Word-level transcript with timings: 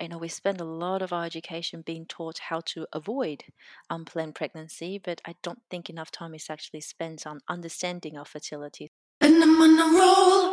you 0.00 0.08
know, 0.08 0.18
we 0.18 0.26
spend 0.28 0.60
a 0.60 0.64
lot 0.64 1.02
of 1.02 1.12
our 1.12 1.24
education 1.24 1.82
being 1.82 2.04
taught 2.04 2.38
how 2.38 2.60
to 2.64 2.84
avoid 2.92 3.44
unplanned 3.88 4.34
pregnancy, 4.34 4.98
but 4.98 5.20
I 5.24 5.36
don't 5.42 5.62
think 5.70 5.88
enough 5.88 6.10
time 6.10 6.34
is 6.34 6.50
actually 6.50 6.80
spent 6.80 7.28
on 7.28 7.40
understanding 7.48 8.18
our 8.18 8.24
fertility. 8.24 8.90
And 9.20 9.40
I'm 9.40 9.62
on 9.62 9.78
a 9.78 9.86
roll. 9.96 10.52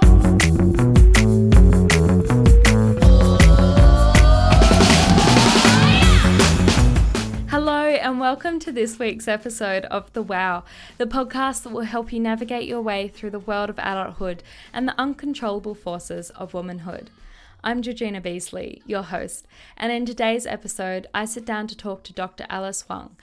Hello, 7.50 7.88
and 7.88 8.20
welcome 8.20 8.60
to 8.60 8.72
this 8.72 9.00
week's 9.00 9.28
episode 9.28 9.86
of 9.86 10.14
The 10.14 10.22
Wow, 10.22 10.66
the 11.00 11.08
podcast 11.08 11.64
that 11.64 11.72
will 11.72 11.82
help 11.82 12.14
you 12.14 12.20
navigate 12.20 12.68
your 12.68 12.82
way 12.82 13.08
through 13.08 13.32
the 13.32 13.40
world 13.40 13.72
of 13.72 13.80
adulthood 13.80 14.44
and 14.72 14.88
the 14.88 14.94
uncontrollable 15.00 15.74
forces 15.74 16.30
of 16.32 16.54
womanhood. 16.54 17.10
I'm 17.64 17.84
Georgina 17.84 18.22
Beasley, 18.22 18.82
your 18.88 19.04
host, 19.04 19.46
and 19.78 19.92
in 19.92 20.04
today's 20.04 20.48
episode, 20.48 21.06
I 21.14 21.26
sit 21.26 21.46
down 21.46 21.68
to 21.68 21.78
talk 21.78 22.04
to 22.06 22.14
Dr. 22.14 22.48
Alice 22.50 22.82
Huang, 22.82 23.16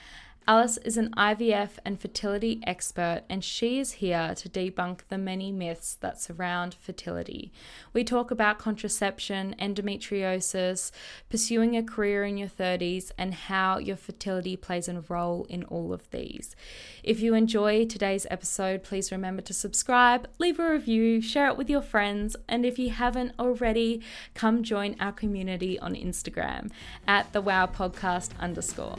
Alice 0.49 0.79
is 0.79 0.97
an 0.97 1.11
IVF 1.11 1.73
and 1.85 2.01
fertility 2.01 2.59
expert, 2.67 3.21
and 3.29 3.45
she 3.45 3.79
is 3.79 3.93
here 3.93 4.33
to 4.35 4.49
debunk 4.49 5.01
the 5.11 5.19
many 5.19 5.53
myths 5.53 5.93
that 6.01 6.19
surround 6.19 6.75
fertility. 6.81 7.53
We 7.93 8.03
talk 8.03 8.31
about 8.31 8.59
contraception, 8.59 9.55
endometriosis, 9.61 10.91
pursuing 11.29 11.77
a 11.77 11.83
career 11.83 12.25
in 12.25 12.39
your 12.39 12.49
30s, 12.49 13.13
and 13.19 13.35
how 13.35 13.77
your 13.77 13.99
fertility 13.99 14.57
plays 14.57 14.89
a 14.89 15.05
role 15.07 15.45
in 15.51 15.65
all 15.65 15.93
of 15.93 16.11
these. 16.13 16.57
If 17.05 17.21
you 17.21 17.35
enjoy 17.35 17.85
today's 17.85 18.27
episode, 18.31 18.83
please 18.83 19.13
remember 19.13 19.43
to 19.43 19.53
subscribe, 19.53 20.31
leave 20.39 20.59
a 20.59 20.71
review, 20.71 21.21
share 21.21 21.49
it 21.49 21.59
with 21.59 21.69
your 21.69 21.83
friends, 21.83 22.37
and 22.49 22.65
if 22.65 22.79
you 22.79 22.89
haven't 22.89 23.35
already, 23.39 24.01
come 24.33 24.63
join 24.63 24.97
our 24.99 25.13
community 25.13 25.79
on 25.79 25.95
Instagram 25.95 26.71
at 27.07 27.35
the 27.35 27.43
Wow 27.43 27.67
Podcast 27.67 28.31
underscore. 28.41 28.97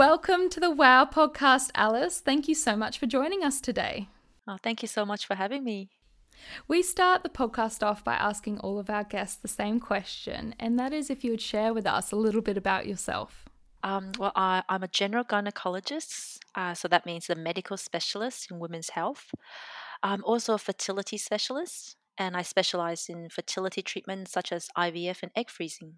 Welcome 0.00 0.48
to 0.50 0.60
the 0.60 0.70
WOW 0.70 1.04
podcast, 1.04 1.70
Alice. 1.74 2.20
Thank 2.20 2.48
you 2.48 2.54
so 2.54 2.74
much 2.74 2.98
for 2.98 3.06
joining 3.06 3.44
us 3.44 3.60
today. 3.60 4.08
Oh, 4.48 4.56
thank 4.62 4.82
you 4.82 4.88
so 4.88 5.04
much 5.04 5.26
for 5.26 5.34
having 5.34 5.62
me. 5.62 5.90
We 6.66 6.82
start 6.82 7.22
the 7.22 7.28
podcast 7.28 7.86
off 7.86 8.02
by 8.02 8.14
asking 8.14 8.58
all 8.60 8.78
of 8.78 8.88
our 8.88 9.04
guests 9.04 9.36
the 9.36 9.48
same 9.48 9.78
question, 9.78 10.54
and 10.58 10.78
that 10.78 10.92
is 10.92 11.10
if 11.10 11.22
you 11.22 11.32
would 11.32 11.40
share 11.40 11.74
with 11.74 11.86
us 11.86 12.12
a 12.12 12.16
little 12.16 12.40
bit 12.40 12.56
about 12.56 12.86
yourself. 12.86 13.44
Um, 13.82 14.12
well, 14.18 14.32
I, 14.34 14.62
am 14.68 14.82
a 14.82 14.88
general 14.88 15.24
gynecologist, 15.24 16.38
uh, 16.54 16.74
so 16.74 16.88
that 16.88 17.06
means 17.06 17.30
a 17.30 17.34
medical 17.34 17.76
specialist 17.76 18.50
in 18.50 18.58
women's 18.58 18.90
health. 18.90 19.34
I'm 20.02 20.24
also 20.24 20.54
a 20.54 20.58
fertility 20.58 21.18
specialist, 21.18 21.96
and 22.16 22.36
I 22.36 22.42
specialize 22.42 23.08
in 23.08 23.28
fertility 23.28 23.82
treatments 23.82 24.32
such 24.32 24.52
as 24.52 24.68
IVF 24.76 25.22
and 25.22 25.32
egg 25.36 25.50
freezing. 25.50 25.96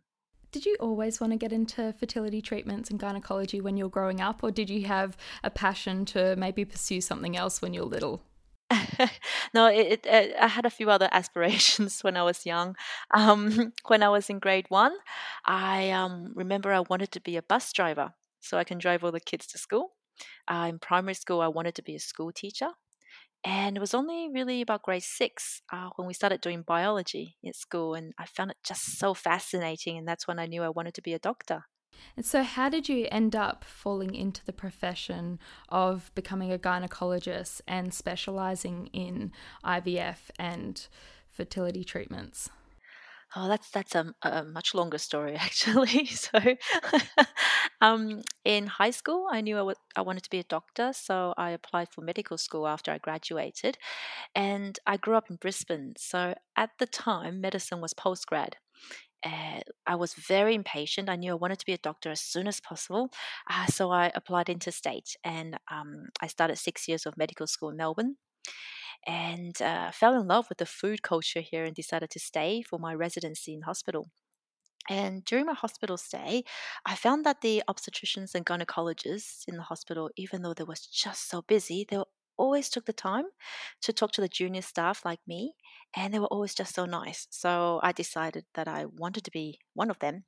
Did 0.50 0.66
you 0.66 0.76
always 0.80 1.20
want 1.20 1.32
to 1.32 1.38
get 1.38 1.52
into 1.52 1.94
fertility 1.94 2.42
treatments 2.42 2.90
and 2.90 2.98
gynecology 2.98 3.60
when 3.60 3.76
you 3.76 3.84
were 3.84 3.90
growing 3.90 4.20
up, 4.20 4.42
or 4.42 4.50
did 4.50 4.68
you 4.68 4.86
have 4.86 5.16
a 5.42 5.50
passion 5.50 6.04
to 6.06 6.36
maybe 6.36 6.64
pursue 6.64 7.00
something 7.00 7.36
else 7.36 7.62
when 7.62 7.72
you 7.72 7.80
were 7.80 7.86
little? 7.86 8.22
no, 9.54 9.66
it, 9.66 10.04
it, 10.04 10.06
uh, 10.06 10.44
I 10.44 10.48
had 10.48 10.66
a 10.66 10.70
few 10.70 10.90
other 10.90 11.08
aspirations 11.12 12.00
when 12.02 12.16
I 12.16 12.22
was 12.22 12.46
young. 12.46 12.76
Um, 13.14 13.72
when 13.86 14.02
I 14.02 14.08
was 14.08 14.28
in 14.28 14.38
grade 14.38 14.66
one, 14.68 14.94
I 15.44 15.90
um, 15.90 16.32
remember 16.34 16.72
I 16.72 16.80
wanted 16.80 17.12
to 17.12 17.20
be 17.20 17.36
a 17.36 17.42
bus 17.42 17.72
driver 17.72 18.14
so 18.40 18.58
I 18.58 18.64
can 18.64 18.78
drive 18.78 19.04
all 19.04 19.12
the 19.12 19.20
kids 19.20 19.46
to 19.48 19.58
school. 19.58 19.92
Uh, 20.48 20.66
in 20.68 20.78
primary 20.78 21.14
school, 21.14 21.40
I 21.40 21.48
wanted 21.48 21.74
to 21.76 21.82
be 21.82 21.94
a 21.94 22.00
school 22.00 22.32
teacher. 22.32 22.68
And 23.44 23.76
it 23.76 23.80
was 23.80 23.94
only 23.94 24.28
really 24.32 24.60
about 24.60 24.82
grade 24.82 25.02
six 25.02 25.62
uh, 25.72 25.90
when 25.96 26.06
we 26.06 26.14
started 26.14 26.40
doing 26.40 26.62
biology 26.62 27.36
at 27.46 27.56
school. 27.56 27.94
And 27.94 28.12
I 28.18 28.26
found 28.26 28.52
it 28.52 28.56
just 28.64 28.98
so 28.98 29.14
fascinating. 29.14 29.98
And 29.98 30.06
that's 30.06 30.28
when 30.28 30.38
I 30.38 30.46
knew 30.46 30.62
I 30.62 30.68
wanted 30.68 30.94
to 30.94 31.02
be 31.02 31.12
a 31.12 31.18
doctor. 31.18 31.64
And 32.16 32.24
so, 32.24 32.42
how 32.42 32.68
did 32.68 32.88
you 32.88 33.06
end 33.10 33.36
up 33.36 33.64
falling 33.64 34.14
into 34.14 34.44
the 34.44 34.52
profession 34.52 35.38
of 35.68 36.10
becoming 36.14 36.52
a 36.52 36.58
gynecologist 36.58 37.60
and 37.66 37.92
specializing 37.92 38.88
in 38.92 39.32
IVF 39.64 40.30
and 40.38 40.86
fertility 41.30 41.84
treatments? 41.84 42.50
Oh, 43.34 43.48
that's 43.48 43.70
that's 43.70 43.94
a, 43.94 44.14
a 44.22 44.44
much 44.44 44.74
longer 44.74 44.98
story 44.98 45.34
actually. 45.40 46.06
So, 46.06 46.38
um, 47.80 48.20
in 48.44 48.66
high 48.66 48.90
school, 48.90 49.26
I 49.30 49.40
knew 49.40 49.56
I, 49.56 49.60
w- 49.60 49.76
I 49.96 50.02
wanted 50.02 50.24
to 50.24 50.30
be 50.30 50.38
a 50.38 50.44
doctor, 50.44 50.92
so 50.92 51.32
I 51.38 51.50
applied 51.50 51.88
for 51.90 52.02
medical 52.02 52.36
school 52.36 52.66
after 52.68 52.90
I 52.92 52.98
graduated, 52.98 53.78
and 54.34 54.78
I 54.86 54.98
grew 54.98 55.16
up 55.16 55.30
in 55.30 55.36
Brisbane. 55.36 55.94
So 55.98 56.34
at 56.56 56.70
the 56.78 56.86
time, 56.86 57.40
medicine 57.40 57.80
was 57.80 57.94
post 57.94 58.26
grad. 58.26 58.56
Uh, 59.24 59.60
I 59.86 59.96
was 59.96 60.14
very 60.14 60.54
impatient. 60.54 61.08
I 61.10 61.16
knew 61.16 61.32
I 61.32 61.36
wanted 61.36 61.58
to 61.60 61.66
be 61.66 61.74
a 61.74 61.78
doctor 61.78 62.10
as 62.10 62.20
soon 62.22 62.48
as 62.48 62.60
possible. 62.60 63.10
Uh, 63.50 63.66
so 63.66 63.90
I 63.90 64.12
applied 64.14 64.48
interstate 64.50 65.16
and 65.24 65.58
um, 65.70 66.08
I 66.20 66.28
started 66.28 66.56
six 66.58 66.88
years 66.88 67.06
of 67.06 67.16
medical 67.18 67.46
school 67.46 67.70
in 67.70 67.76
Melbourne 67.76 68.16
and 69.06 69.60
uh, 69.62 69.90
fell 69.92 70.20
in 70.20 70.26
love 70.28 70.48
with 70.48 70.58
the 70.58 70.66
food 70.66 71.02
culture 71.02 71.40
here 71.40 71.64
and 71.64 71.74
decided 71.74 72.10
to 72.10 72.18
stay 72.20 72.62
for 72.62 72.78
my 72.78 72.94
residency 72.94 73.54
in 73.54 73.62
hospital. 73.62 74.10
And 74.88 75.24
during 75.24 75.46
my 75.46 75.54
hospital 75.54 75.96
stay, 75.96 76.44
I 76.84 76.94
found 76.96 77.24
that 77.26 77.40
the 77.40 77.62
obstetricians 77.68 78.34
and 78.34 78.44
gynecologists 78.46 79.44
in 79.48 79.56
the 79.56 79.62
hospital, 79.62 80.10
even 80.16 80.42
though 80.42 80.54
they 80.54 80.64
was 80.64 80.86
just 80.86 81.28
so 81.28 81.42
busy, 81.42 81.84
they 81.88 82.02
always 82.36 82.68
took 82.68 82.86
the 82.86 82.92
time 82.92 83.26
to 83.82 83.92
talk 83.92 84.12
to 84.12 84.20
the 84.20 84.28
junior 84.28 84.62
staff 84.62 85.04
like 85.04 85.20
me, 85.26 85.54
and 85.94 86.12
they 86.12 86.18
were 86.18 86.26
always 86.26 86.54
just 86.54 86.74
so 86.74 86.84
nice. 86.86 87.28
So 87.30 87.80
I 87.82 87.92
decided 87.92 88.46
that 88.54 88.66
I 88.68 88.86
wanted 88.86 89.24
to 89.24 89.30
be 89.30 89.60
one 89.74 89.90
of 89.90 89.98
them. 90.00 90.24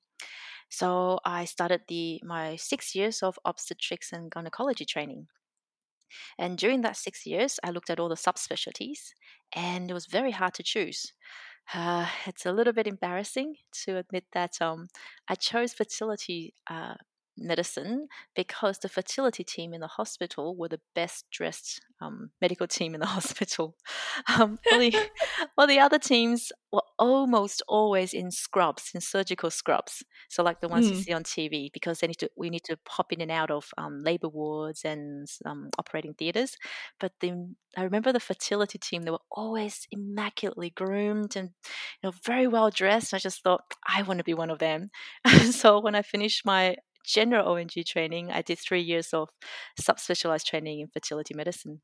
So 0.68 1.20
I 1.24 1.46
started 1.46 1.82
the 1.88 2.20
my 2.24 2.56
six 2.56 2.94
years 2.94 3.22
of 3.22 3.38
obstetrics 3.44 4.12
and 4.12 4.30
gynecology 4.30 4.84
training. 4.84 5.28
And 6.38 6.58
during 6.58 6.82
that 6.82 6.96
six 6.96 7.26
years, 7.26 7.58
I 7.64 7.70
looked 7.70 7.90
at 7.90 8.00
all 8.00 8.08
the 8.08 8.14
subspecialties, 8.14 9.12
and 9.54 9.90
it 9.90 9.94
was 9.94 10.06
very 10.06 10.32
hard 10.32 10.54
to 10.54 10.62
choose. 10.62 11.12
Uh, 11.72 12.06
it's 12.26 12.46
a 12.46 12.52
little 12.52 12.72
bit 12.72 12.86
embarrassing 12.86 13.56
to 13.84 13.96
admit 13.98 14.24
that 14.32 14.60
um, 14.60 14.88
I 15.28 15.34
chose 15.34 15.72
fertility 15.72 16.54
uh, 16.68 16.94
medicine 17.36 18.08
because 18.34 18.78
the 18.78 18.88
fertility 18.88 19.44
team 19.44 19.74
in 19.74 19.80
the 19.80 19.86
hospital 19.86 20.56
were 20.56 20.68
the 20.68 20.80
best 20.94 21.26
dressed 21.30 21.80
um, 22.00 22.30
medical 22.40 22.66
team 22.66 22.94
in 22.94 23.00
the 23.00 23.06
hospital. 23.18 23.76
Um, 24.28 24.58
all, 24.70 24.78
the, 24.78 24.94
all 25.58 25.66
the 25.66 25.78
other 25.78 25.98
teams 25.98 26.52
were 26.72 26.82
almost 26.98 27.62
always 27.68 28.12
in 28.12 28.30
scrubs, 28.30 28.90
in 28.94 29.00
surgical 29.00 29.50
scrubs. 29.50 30.04
So 30.28 30.42
like 30.42 30.60
the 30.60 30.68
ones 30.68 30.86
mm. 30.86 30.90
you 30.90 30.96
see 30.96 31.12
on 31.12 31.24
TV, 31.24 31.70
because 31.72 32.00
they 32.00 32.06
need 32.06 32.18
to, 32.18 32.30
we 32.36 32.50
need 32.50 32.64
to 32.64 32.76
pop 32.84 33.12
in 33.12 33.20
and 33.20 33.30
out 33.30 33.50
of 33.50 33.70
um, 33.78 34.02
labor 34.04 34.28
wards 34.28 34.84
and 34.84 35.26
um, 35.46 35.70
operating 35.78 36.14
theaters. 36.14 36.56
But 37.00 37.12
the, 37.20 37.54
I 37.76 37.82
remember 37.82 38.12
the 38.12 38.20
fertility 38.20 38.78
team; 38.78 39.02
they 39.02 39.10
were 39.10 39.18
always 39.30 39.86
immaculately 39.90 40.70
groomed 40.70 41.36
and 41.36 41.50
you 42.02 42.08
know 42.08 42.12
very 42.24 42.46
well 42.46 42.70
dressed. 42.70 43.14
I 43.14 43.18
just 43.18 43.42
thought 43.42 43.62
I 43.86 44.02
want 44.02 44.18
to 44.18 44.24
be 44.24 44.34
one 44.34 44.50
of 44.50 44.58
them. 44.58 44.90
so 45.50 45.80
when 45.80 45.94
I 45.94 46.02
finished 46.02 46.44
my 46.44 46.76
general 47.04 47.48
O&G 47.48 47.84
training, 47.84 48.30
I 48.30 48.42
did 48.42 48.58
three 48.58 48.82
years 48.82 49.12
of 49.12 49.30
subspecialized 49.80 50.44
training 50.46 50.80
in 50.80 50.88
fertility 50.88 51.34
medicine. 51.34 51.80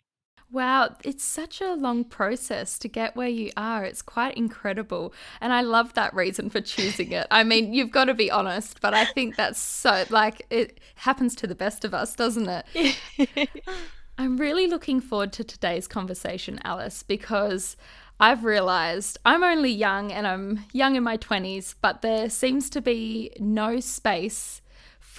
Wow, 0.53 0.97
it's 1.05 1.23
such 1.23 1.61
a 1.61 1.75
long 1.75 2.03
process 2.03 2.77
to 2.81 2.89
get 2.89 3.15
where 3.15 3.29
you 3.29 3.53
are. 3.57 3.85
It's 3.85 4.03
quite 4.03 4.37
incredible. 4.37 5.15
And 5.41 5.53
I 5.53 5.61
love 5.61 5.95
that 5.95 6.13
reason 6.13 6.51
for 6.51 6.61
choosing 6.61 7.13
it. 7.13 7.29
I 7.31 7.45
mean, 7.45 7.73
you've 7.73 7.93
got 7.93 8.07
to 8.07 8.15
be 8.15 8.33
honest, 8.33 8.81
but 8.81 8.93
I 8.93 9.05
think 9.05 9.37
that's 9.37 9.61
so, 9.61 10.05
like, 10.11 10.45
it 10.51 10.81
happens 10.97 11.37
to 11.37 11.47
the 11.47 11.55
best 11.55 11.85
of 11.85 11.95
us, 11.95 12.17
doesn't 12.17 12.49
it? 12.49 13.49
I'm 14.19 14.39
really 14.39 14.67
looking 14.67 15.01
forward 15.01 15.33
to 15.35 15.45
today's 15.45 15.87
conversation, 15.87 16.59
Alice, 16.65 17.05
because 17.05 17.77
I've 18.19 18.45
realized 18.45 19.19
I'm 19.25 19.45
only 19.45 19.71
young 19.71 20.11
and 20.11 20.27
I'm 20.27 20.65
young 20.73 20.97
in 20.97 21.05
my 21.05 21.17
20s, 21.17 21.77
but 21.81 22.03
there 22.03 22.29
seems 22.29 22.69
to 22.71 22.81
be 22.81 23.33
no 23.39 23.79
space 23.79 24.63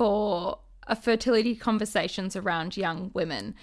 for 0.01 0.57
fertility 1.03 1.55
conversations 1.55 2.35
around 2.35 2.75
young 2.75 3.11
women 3.13 3.53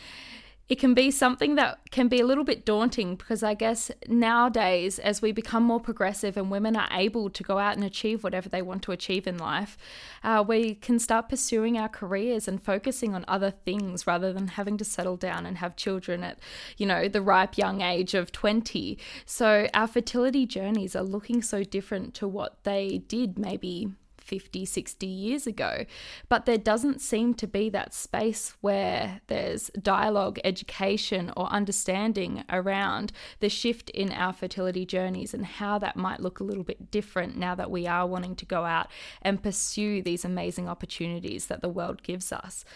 it 0.69 0.79
can 0.79 0.93
be 0.93 1.11
something 1.11 1.55
that 1.55 1.79
can 1.91 2.07
be 2.09 2.21
a 2.21 2.27
little 2.27 2.45
bit 2.45 2.65
daunting 2.65 3.17
because 3.17 3.43
I 3.43 3.55
guess 3.55 3.91
nowadays, 4.07 4.99
as 4.99 5.21
we 5.21 5.33
become 5.33 5.63
more 5.63 5.81
progressive 5.81 6.37
and 6.37 6.51
women 6.51 6.77
are 6.77 6.89
able 6.93 7.31
to 7.31 7.43
go 7.43 7.59
out 7.59 7.75
and 7.75 7.83
achieve 7.83 8.23
whatever 8.23 8.51
they 8.51 8.61
want 8.61 8.83
to 8.83 8.93
achieve 8.93 9.27
in 9.27 9.39
life, 9.39 9.79
uh, 10.23 10.45
we 10.47 10.75
can 10.75 10.99
start 10.99 11.31
pursuing 11.31 11.79
our 11.79 11.89
careers 11.89 12.47
and 12.47 12.63
focusing 12.63 13.15
on 13.15 13.25
other 13.27 13.51
things 13.51 14.07
rather 14.07 14.31
than 14.33 14.49
having 14.49 14.77
to 14.77 14.85
settle 14.85 15.17
down 15.17 15.47
and 15.47 15.57
have 15.57 15.75
children 15.75 16.23
at, 16.23 16.39
you 16.77 16.85
know, 16.85 17.09
the 17.09 17.23
ripe 17.23 17.57
young 17.57 17.81
age 17.81 18.13
of 18.13 18.31
20. 18.31 18.99
So 19.25 19.69
our 19.73 19.87
fertility 19.87 20.45
journeys 20.45 20.95
are 20.95 21.03
looking 21.03 21.41
so 21.41 21.65
different 21.65 22.13
to 22.17 22.29
what 22.29 22.63
they 22.65 22.99
did 23.09 23.39
maybe 23.39 23.89
50, 24.29 24.67
60 24.67 25.07
years 25.07 25.47
ago. 25.47 25.87
But 26.29 26.45
there 26.45 26.59
doesn't 26.59 27.01
seem 27.01 27.33
to 27.35 27.47
be 27.47 27.71
that 27.71 27.95
space 27.95 28.55
where 28.61 29.23
there's 29.27 29.71
dialogue, 29.81 30.39
education, 30.45 31.33
or 31.35 31.47
understanding 31.47 32.45
around 32.51 33.11
the 33.41 33.49
shift 33.49 33.89
in 33.91 34.13
our 34.13 34.35
fertility 34.35 34.85
journeys 34.85 35.33
and 35.33 35.47
how 35.47 35.79
that 35.79 35.97
might 35.97 36.21
look 36.21 36.41
a 36.41 36.45
little 36.45 36.63
bit 36.63 36.91
different 36.91 37.37
now 37.37 37.55
that 37.55 37.71
we 37.71 37.87
are 37.87 38.07
wanting 38.07 38.37
to 38.37 38.45
go 38.45 38.65
out 38.65 38.89
and 39.23 39.43
pursue 39.43 40.03
these 40.03 40.25
amazing 40.25 40.69
opportunities 40.69 41.47
that 41.47 41.63
the 41.63 41.69
world 41.69 42.03
gives 42.03 42.31
us. 42.31 42.67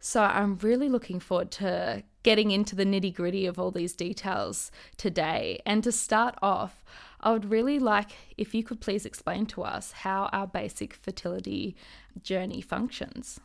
So 0.00 0.22
I'm 0.22 0.56
really 0.58 0.88
looking 0.88 1.20
forward 1.20 1.50
to 1.52 2.02
getting 2.22 2.50
into 2.50 2.76
the 2.76 2.84
nitty 2.84 3.14
gritty 3.14 3.46
of 3.46 3.58
all 3.58 3.70
these 3.70 3.94
details 3.94 4.70
today. 4.96 5.60
And 5.66 5.82
to 5.84 5.92
start 5.92 6.36
off, 6.42 6.84
I 7.20 7.32
would 7.32 7.50
really 7.50 7.78
like 7.78 8.12
if 8.36 8.54
you 8.54 8.62
could 8.62 8.80
please 8.80 9.04
explain 9.06 9.46
to 9.46 9.62
us 9.62 9.92
how 9.92 10.28
our 10.32 10.46
basic 10.46 10.94
fertility 10.94 11.76
journey 12.22 12.60
functions. 12.60 13.40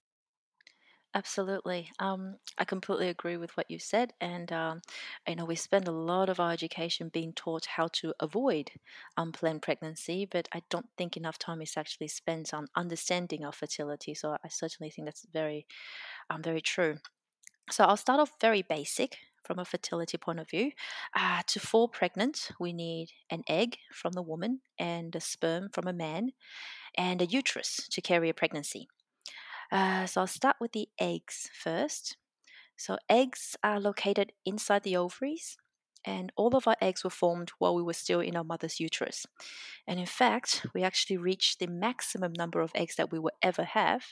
Absolutely. 1.16 1.92
Um, 2.00 2.38
I 2.58 2.66
completely 2.66 3.08
agree 3.10 3.38
with 3.38 3.56
what 3.56 3.70
you 3.70 3.78
said. 3.78 4.14
And, 4.20 4.52
um, 4.52 4.82
you 5.28 5.36
know, 5.36 5.46
we 5.46 5.56
spend 5.56 5.88
a 5.88 5.92
lot 5.92 6.28
of 6.28 6.40
our 6.40 6.52
education 6.52 7.10
being 7.10 7.34
taught 7.34 7.66
how 7.68 7.90
to 7.94 8.16
avoid 8.20 8.72
unplanned 9.16 9.62
pregnancy, 9.62 10.26
but 10.26 10.50
I 10.52 10.64
don't 10.72 10.90
think 10.98 11.16
enough 11.16 11.38
time 11.38 11.62
is 11.62 11.78
actually 11.78 12.08
spent 12.08 12.52
on 12.52 12.66
understanding 12.76 13.46
our 13.46 13.52
fertility. 13.52 14.16
So 14.16 14.36
I 14.44 14.48
certainly 14.48 14.90
think 14.90 15.06
that's 15.06 15.26
very, 15.32 15.68
um, 16.30 16.42
very 16.42 16.62
true. 16.62 16.98
So 17.72 17.86
I'll 17.86 17.98
start 17.98 18.20
off 18.20 18.34
very 18.42 18.62
basic 18.62 19.18
from 19.44 19.60
a 19.60 19.66
fertility 19.66 20.18
point 20.18 20.40
of 20.40 20.50
view. 20.50 20.72
Uh, 21.16 21.42
to 21.48 21.60
fall 21.60 21.88
pregnant, 21.88 22.52
we 22.60 22.74
need 22.74 23.12
an 23.30 23.44
egg 23.48 23.78
from 23.94 24.14
the 24.14 24.22
woman 24.22 24.62
and 24.80 25.16
a 25.16 25.20
sperm 25.22 25.70
from 25.70 25.88
a 25.88 25.94
man 25.94 26.32
and 26.96 27.22
a 27.22 27.26
uterus 27.26 27.88
to 27.92 28.02
carry 28.02 28.30
a 28.30 28.34
pregnancy. 28.34 28.88
Uh, 29.72 30.06
so 30.06 30.22
I'll 30.22 30.28
start 30.28 30.58
with 30.60 30.74
the 30.74 30.90
eggs 31.00 31.50
first. 31.54 32.18
So 32.78 32.98
eggs 33.10 33.56
are 33.64 33.80
located 33.80 34.34
inside 34.46 34.84
the 34.84 34.98
ovaries, 34.98 35.58
and 36.06 36.32
all 36.36 36.56
of 36.56 36.68
our 36.68 36.76
eggs 36.82 37.04
were 37.04 37.10
formed 37.10 37.52
while 37.60 37.76
we 37.76 37.84
were 37.84 37.94
still 37.94 38.20
in 38.20 38.36
our 38.36 38.44
mother's 38.44 38.80
uterus. 38.80 39.26
And 39.88 40.00
in 40.00 40.06
fact, 40.06 40.66
we 40.74 40.84
actually 40.84 41.18
reached 41.18 41.60
the 41.60 41.68
maximum 41.68 42.34
number 42.34 42.62
of 42.62 42.72
eggs 42.76 42.96
that 42.96 43.12
we 43.12 43.20
will 43.20 43.32
ever 43.42 43.64
have 43.64 44.04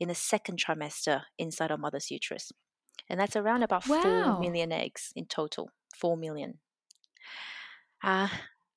in 0.00 0.08
the 0.08 0.14
second 0.14 0.58
trimester 0.58 1.22
inside 1.38 1.70
our 1.70 1.78
mother's 1.78 2.10
uterus. 2.10 2.52
And 3.08 3.20
that's 3.20 3.36
around 3.36 3.62
about 3.62 3.86
Wow. 3.86 4.34
4 4.34 4.40
million 4.40 4.72
eggs 4.72 5.12
in 5.14 5.26
total. 5.26 5.70
4 5.96 6.16
million. 6.16 6.58
Uh, 8.02 8.28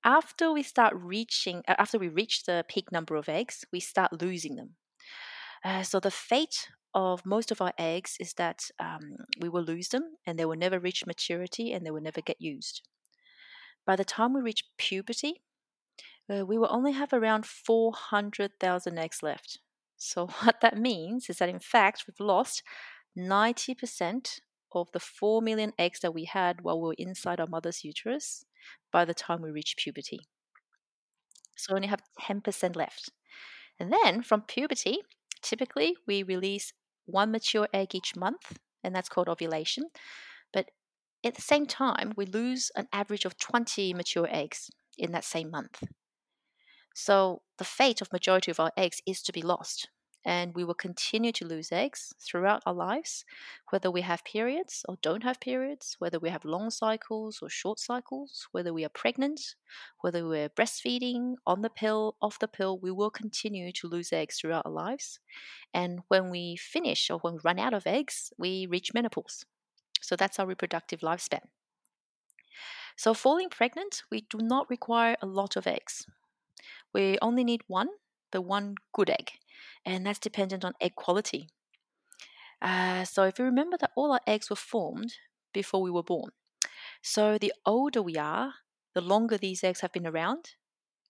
after 0.04 0.52
we 0.52 0.64
start 0.64 0.94
reaching, 0.96 1.64
uh, 1.68 1.76
after 1.78 2.00
we 2.00 2.08
reach 2.08 2.46
the 2.46 2.64
peak 2.70 2.92
number 2.92 3.16
of 3.16 3.28
eggs, 3.28 3.66
we 3.72 3.80
start 3.80 4.22
losing 4.22 4.56
them. 4.56 4.76
Uh, 5.64 5.84
so 5.84 6.00
the 6.00 6.12
fate 6.12 6.70
of 6.94 7.26
most 7.26 7.52
of 7.52 7.62
our 7.62 7.74
eggs 7.78 8.16
is 8.20 8.34
that 8.34 8.70
um, 8.80 9.18
we 9.40 9.50
will 9.50 9.64
lose 9.64 9.90
them 9.90 10.16
and 10.26 10.38
they 10.38 10.46
will 10.46 10.58
never 10.58 10.80
reach 10.80 11.06
maturity 11.06 11.72
and 11.72 11.86
they 11.86 11.92
will 11.92 12.02
never 12.02 12.22
get 12.22 12.38
used. 12.40 12.82
By 13.86 13.96
the 13.96 14.06
time 14.06 14.34
we 14.34 14.42
reach 14.42 14.66
puberty, 14.78 15.42
uh, 16.30 16.46
we 16.46 16.58
will 16.58 16.70
only 16.72 16.92
have 16.92 17.14
around 17.14 17.46
400,000 17.46 18.98
eggs 18.98 19.24
left. 19.24 19.60
So, 19.98 20.28
what 20.44 20.62
that 20.62 20.78
means 20.78 21.30
is 21.30 21.38
that 21.38 21.50
in 21.50 21.60
fact, 21.60 22.06
we've 22.08 22.20
lost 22.20 22.64
90% 23.18 24.40
of 24.74 24.92
the 24.92 25.00
4 25.00 25.42
million 25.42 25.74
eggs 25.80 26.00
that 26.02 26.14
we 26.14 26.26
had 26.26 26.62
while 26.62 26.80
we 26.80 26.88
were 26.90 26.96
inside 26.98 27.40
our 27.40 27.48
mother's 27.48 27.84
uterus 27.84 28.46
by 28.92 29.06
the 29.06 29.14
time 29.14 29.42
we 29.42 29.50
reach 29.50 29.76
puberty. 29.78 30.20
So, 31.58 31.74
we 31.74 31.78
only 31.78 31.88
have 31.88 32.04
10% 32.22 32.76
left. 32.76 33.12
And 33.80 33.92
then 33.92 34.22
from 34.22 34.42
puberty, 34.42 35.00
typically 35.42 35.96
we 36.08 36.24
release 36.24 36.74
one 37.06 37.32
mature 37.32 37.68
egg 37.74 37.96
each 37.96 38.16
month, 38.16 38.58
and 38.84 38.96
that's 38.96 39.10
called 39.10 39.30
ovulation. 39.30 39.86
But 40.54 40.72
at 41.24 41.36
the 41.36 41.42
same 41.42 41.66
time, 41.66 42.14
we 42.16 42.26
lose 42.26 42.72
an 42.76 42.88
average 42.94 43.26
of 43.26 43.38
20 43.38 43.94
mature 43.94 44.28
eggs 44.30 44.70
in 44.98 45.12
that 45.12 45.26
same 45.26 45.52
month. 45.52 45.84
So 46.94 47.42
the 47.58 47.64
fate 47.64 48.00
of 48.02 48.12
majority 48.14 48.52
of 48.52 48.60
our 48.60 48.72
eggs 48.78 49.02
is 49.08 49.24
to 49.24 49.32
be 49.34 49.42
lost. 49.42 49.90
And 50.26 50.54
we 50.54 50.64
will 50.64 50.74
continue 50.74 51.32
to 51.32 51.46
lose 51.46 51.72
eggs 51.72 52.14
throughout 52.20 52.62
our 52.66 52.74
lives, 52.74 53.24
whether 53.70 53.90
we 53.90 54.02
have 54.02 54.24
periods 54.26 54.86
or 54.88 54.98
don't 55.02 55.24
have 55.24 55.40
periods, 55.40 55.96
whether 56.00 56.20
we 56.20 56.30
have 56.30 56.44
long 56.44 56.70
cycles 56.70 57.40
or 57.42 57.50
short 57.50 57.80
cycles, 57.80 58.48
whether 58.52 58.74
we 58.74 58.84
are 58.84 58.90
pregnant, 58.90 59.56
whether 60.02 60.28
we're 60.28 60.50
breastfeeding, 60.50 61.36
on 61.48 61.62
the 61.62 61.70
pill, 61.70 62.16
off 62.22 62.38
the 62.38 62.48
pill, 62.48 62.78
we 62.78 62.92
will 62.92 63.10
continue 63.10 63.72
to 63.72 63.88
lose 63.88 64.12
eggs 64.12 64.40
throughout 64.40 64.66
our 64.66 64.72
lives. 64.72 65.20
And 65.74 66.02
when 66.10 66.30
we 66.30 66.58
finish 66.58 67.10
or 67.10 67.20
when 67.20 67.36
we 67.36 67.40
run 67.44 67.60
out 67.60 67.74
of 67.74 67.88
eggs, 67.88 68.34
we 68.38 68.68
reach 68.68 68.94
menopause. 68.94 69.46
So 70.02 70.16
that's 70.16 70.40
our 70.40 70.46
reproductive 70.46 71.00
lifespan. 71.00 71.48
So, 73.00 73.14
falling 73.14 73.50
pregnant, 73.50 74.04
we 74.12 74.22
do 74.30 74.40
not 74.40 74.70
require 74.70 75.16
a 75.22 75.26
lot 75.26 75.56
of 75.56 75.66
eggs. 75.66 76.06
We 76.94 77.18
only 77.22 77.46
need 77.46 77.62
one, 77.68 77.88
the 78.32 78.42
one 78.42 78.76
good 78.94 79.10
egg, 79.10 79.32
and 79.86 80.06
that's 80.06 80.20
dependent 80.20 80.64
on 80.66 80.74
egg 80.82 80.96
quality. 80.96 81.50
Uh, 82.62 83.06
so, 83.06 83.24
if 83.24 83.40
you 83.40 83.46
remember 83.46 83.78
that 83.78 83.92
all 83.96 84.12
our 84.12 84.22
eggs 84.28 84.50
were 84.50 84.56
formed 84.56 85.14
before 85.54 85.82
we 85.82 85.92
were 85.92 86.04
born, 86.04 86.32
so 87.02 87.38
the 87.38 87.54
older 87.66 88.02
we 88.02 88.18
are, 88.18 88.54
the 88.94 89.02
longer 89.02 89.38
these 89.38 89.64
eggs 89.64 89.82
have 89.82 89.94
been 89.94 90.08
around, 90.08 90.56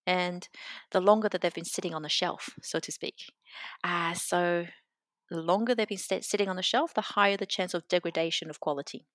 and 0.05 0.47
the 0.91 1.01
longer 1.01 1.29
that 1.29 1.41
they've 1.41 1.53
been 1.53 1.65
sitting 1.65 1.93
on 1.93 2.03
the 2.03 2.09
shelf, 2.09 2.51
so 2.61 2.79
to 2.79 2.91
speak. 2.91 3.31
Uh, 3.83 4.13
so, 4.13 4.67
the 5.29 5.41
longer 5.41 5.75
they've 5.75 5.87
been 5.87 5.97
st- 5.97 6.25
sitting 6.25 6.49
on 6.49 6.55
the 6.55 6.63
shelf, 6.63 6.93
the 6.93 7.01
higher 7.01 7.37
the 7.37 7.45
chance 7.45 7.73
of 7.73 7.87
degradation 7.87 8.49
of 8.49 8.59
quality. 8.59 9.05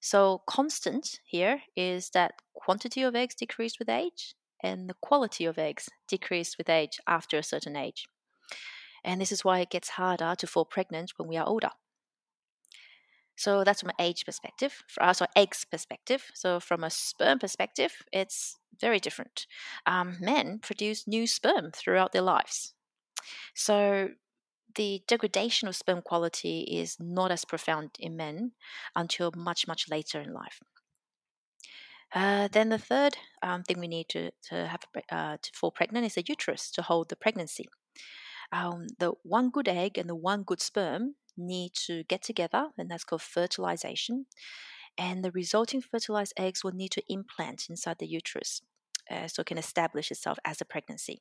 So, 0.00 0.42
constant 0.46 1.20
here 1.24 1.62
is 1.76 2.10
that 2.10 2.34
quantity 2.54 3.02
of 3.02 3.16
eggs 3.16 3.34
decrease 3.34 3.78
with 3.78 3.88
age, 3.88 4.34
and 4.62 4.88
the 4.88 4.96
quality 5.00 5.44
of 5.44 5.58
eggs 5.58 5.88
decrease 6.08 6.58
with 6.58 6.68
age 6.68 7.00
after 7.06 7.38
a 7.38 7.42
certain 7.42 7.76
age. 7.76 8.06
And 9.04 9.20
this 9.20 9.32
is 9.32 9.44
why 9.44 9.60
it 9.60 9.70
gets 9.70 9.90
harder 9.90 10.34
to 10.36 10.46
fall 10.46 10.64
pregnant 10.64 11.12
when 11.16 11.28
we 11.28 11.36
are 11.36 11.46
older. 11.46 11.70
So 13.36 13.62
that's 13.62 13.80
from 13.82 13.90
an 13.90 14.04
age 14.04 14.24
perspective, 14.26 14.82
for 14.88 15.04
us, 15.04 15.22
or 15.22 15.28
eggs 15.36 15.64
perspective. 15.64 16.24
So 16.34 16.58
from 16.58 16.82
a 16.82 16.90
sperm 16.90 17.38
perspective, 17.38 17.92
it's 18.12 18.56
very 18.80 18.98
different. 18.98 19.46
Um, 19.86 20.16
men 20.20 20.58
produce 20.58 21.06
new 21.06 21.26
sperm 21.28 21.70
throughout 21.70 22.10
their 22.12 22.22
lives. 22.22 22.74
So 23.54 24.08
the 24.74 25.02
degradation 25.06 25.68
of 25.68 25.76
sperm 25.76 26.02
quality 26.02 26.62
is 26.62 26.96
not 26.98 27.30
as 27.30 27.44
profound 27.44 27.90
in 27.98 28.16
men 28.16 28.52
until 28.96 29.30
much, 29.36 29.68
much 29.68 29.88
later 29.88 30.20
in 30.20 30.32
life. 30.32 30.60
Uh, 32.14 32.48
then 32.52 32.70
the 32.70 32.78
third 32.78 33.16
um, 33.42 33.62
thing 33.62 33.78
we 33.78 33.88
need 33.88 34.08
to, 34.08 34.30
to 34.42 34.66
have 34.66 34.80
uh, 35.12 35.36
to 35.42 35.50
fall 35.54 35.70
pregnant 35.70 36.06
is 36.06 36.16
a 36.16 36.24
uterus 36.26 36.70
to 36.70 36.82
hold 36.82 37.08
the 37.08 37.16
pregnancy. 37.16 37.68
Um, 38.50 38.86
the 38.98 39.12
one 39.22 39.50
good 39.50 39.68
egg 39.68 39.98
and 39.98 40.08
the 40.08 40.14
one 40.14 40.42
good 40.42 40.60
sperm 40.60 41.16
need 41.36 41.72
to 41.86 42.04
get 42.04 42.22
together, 42.22 42.68
and 42.78 42.90
that's 42.90 43.04
called 43.04 43.22
fertilization. 43.22 44.26
And 44.96 45.22
the 45.22 45.30
resulting 45.30 45.82
fertilized 45.82 46.32
eggs 46.36 46.64
will 46.64 46.72
need 46.72 46.90
to 46.92 47.02
implant 47.08 47.66
inside 47.68 47.98
the 47.98 48.08
uterus 48.08 48.62
uh, 49.10 49.28
so 49.28 49.42
it 49.42 49.46
can 49.46 49.58
establish 49.58 50.10
itself 50.10 50.38
as 50.44 50.60
a 50.60 50.64
pregnancy. 50.64 51.20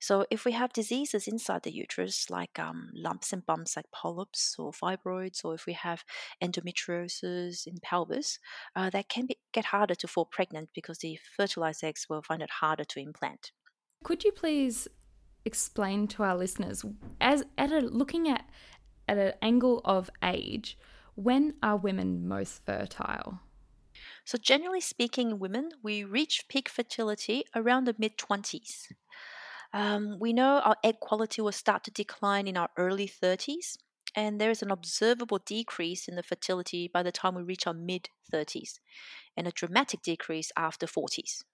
So, 0.00 0.26
if 0.30 0.44
we 0.44 0.52
have 0.52 0.72
diseases 0.72 1.28
inside 1.28 1.62
the 1.62 1.72
uterus, 1.72 2.30
like 2.30 2.58
um, 2.58 2.90
lumps 2.94 3.32
and 3.32 3.44
bumps 3.46 3.76
like 3.76 3.90
polyps 3.92 4.56
or 4.58 4.72
fibroids, 4.72 5.44
or 5.44 5.54
if 5.54 5.66
we 5.66 5.74
have 5.74 6.04
endometriosis 6.42 7.66
in 7.66 7.78
pelvis, 7.82 8.38
uh, 8.74 8.90
that 8.90 9.08
can 9.08 9.26
be, 9.26 9.38
get 9.52 9.66
harder 9.66 9.94
to 9.94 10.08
fall 10.08 10.26
pregnant 10.26 10.70
because 10.74 10.98
the 10.98 11.18
fertilized 11.36 11.84
eggs 11.84 12.06
will 12.08 12.22
find 12.22 12.42
it 12.42 12.50
harder 12.60 12.84
to 12.84 13.00
implant. 13.00 13.52
Could 14.02 14.24
you 14.24 14.32
please 14.32 14.88
explain 15.44 16.06
to 16.08 16.22
our 16.22 16.36
listeners, 16.36 16.84
as 17.20 17.44
at 17.58 17.72
a, 17.72 17.80
looking 17.80 18.28
at 18.28 18.44
at 19.08 19.18
an 19.18 19.32
angle 19.42 19.80
of 19.84 20.10
age, 20.22 20.78
when 21.14 21.54
are 21.62 21.76
women 21.76 22.26
most 22.26 22.64
fertile? 22.64 23.40
So, 24.24 24.38
generally 24.38 24.80
speaking, 24.80 25.38
women, 25.38 25.70
we 25.82 26.04
reach 26.04 26.44
peak 26.48 26.68
fertility 26.68 27.44
around 27.54 27.84
the 27.84 27.94
mid 27.98 28.16
20s. 28.16 28.92
Um, 29.72 30.18
we 30.20 30.32
know 30.32 30.60
our 30.60 30.76
egg 30.84 31.00
quality 31.00 31.40
will 31.40 31.52
start 31.52 31.84
to 31.84 31.90
decline 31.90 32.46
in 32.46 32.56
our 32.56 32.68
early 32.76 33.08
30s, 33.08 33.78
and 34.14 34.38
there 34.40 34.50
is 34.50 34.62
an 34.62 34.70
observable 34.70 35.38
decrease 35.38 36.08
in 36.08 36.16
the 36.16 36.22
fertility 36.22 36.90
by 36.92 37.02
the 37.02 37.12
time 37.12 37.34
we 37.34 37.42
reach 37.42 37.66
our 37.66 37.72
mid 37.72 38.10
30s, 38.32 38.80
and 39.36 39.46
a 39.46 39.52
dramatic 39.52 40.02
decrease 40.02 40.52
after 40.56 40.86
40s. 40.86 41.44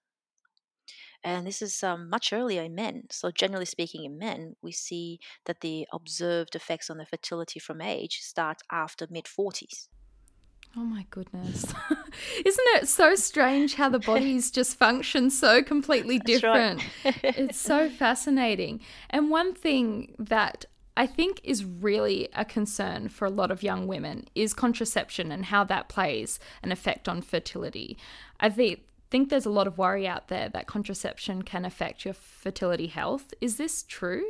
And 1.23 1.45
this 1.45 1.61
is 1.61 1.83
um, 1.83 2.09
much 2.09 2.31
earlier 2.31 2.63
in 2.63 2.75
men. 2.75 3.03
So, 3.11 3.31
generally 3.31 3.65
speaking, 3.65 4.05
in 4.05 4.17
men, 4.17 4.55
we 4.61 4.71
see 4.71 5.19
that 5.45 5.61
the 5.61 5.87
observed 5.91 6.55
effects 6.55 6.89
on 6.89 6.97
the 6.97 7.05
fertility 7.05 7.59
from 7.59 7.81
age 7.81 8.19
start 8.21 8.61
after 8.71 9.07
mid 9.09 9.25
40s. 9.25 9.87
Oh 10.77 10.83
my 10.83 11.05
goodness. 11.09 11.63
Isn't 12.45 12.67
it 12.75 12.87
so 12.87 13.15
strange 13.15 13.75
how 13.75 13.89
the 13.89 13.99
bodies 13.99 14.51
just 14.59 14.77
function 14.77 15.29
so 15.29 15.63
completely 15.63 16.19
different? 16.19 16.83
Right. 17.03 17.15
it's 17.23 17.59
so 17.59 17.89
fascinating. 17.89 18.81
And 19.09 19.29
one 19.29 19.53
thing 19.53 20.15
that 20.19 20.65
I 20.95 21.07
think 21.07 21.41
is 21.43 21.65
really 21.65 22.29
a 22.33 22.45
concern 22.45 23.09
for 23.09 23.25
a 23.25 23.31
lot 23.31 23.51
of 23.51 23.63
young 23.63 23.87
women 23.87 24.27
is 24.35 24.53
contraception 24.53 25.31
and 25.31 25.45
how 25.45 25.63
that 25.65 25.89
plays 25.89 26.39
an 26.61 26.71
effect 26.71 27.09
on 27.09 27.21
fertility. 27.21 27.97
I 28.39 28.49
think 28.49 28.81
think 29.09 29.29
there's 29.29 29.45
a 29.45 29.49
lot 29.49 29.65
of 29.65 29.77
worry 29.77 30.07
out 30.07 30.27
there 30.27 30.49
that 30.49 30.67
contraception 30.67 31.41
can 31.41 31.65
affect 31.65 32.05
your 32.05 32.13
fertility 32.13 32.85
health. 32.85 33.33
Is 33.41 33.57
this 33.57 33.81
true? 33.81 34.23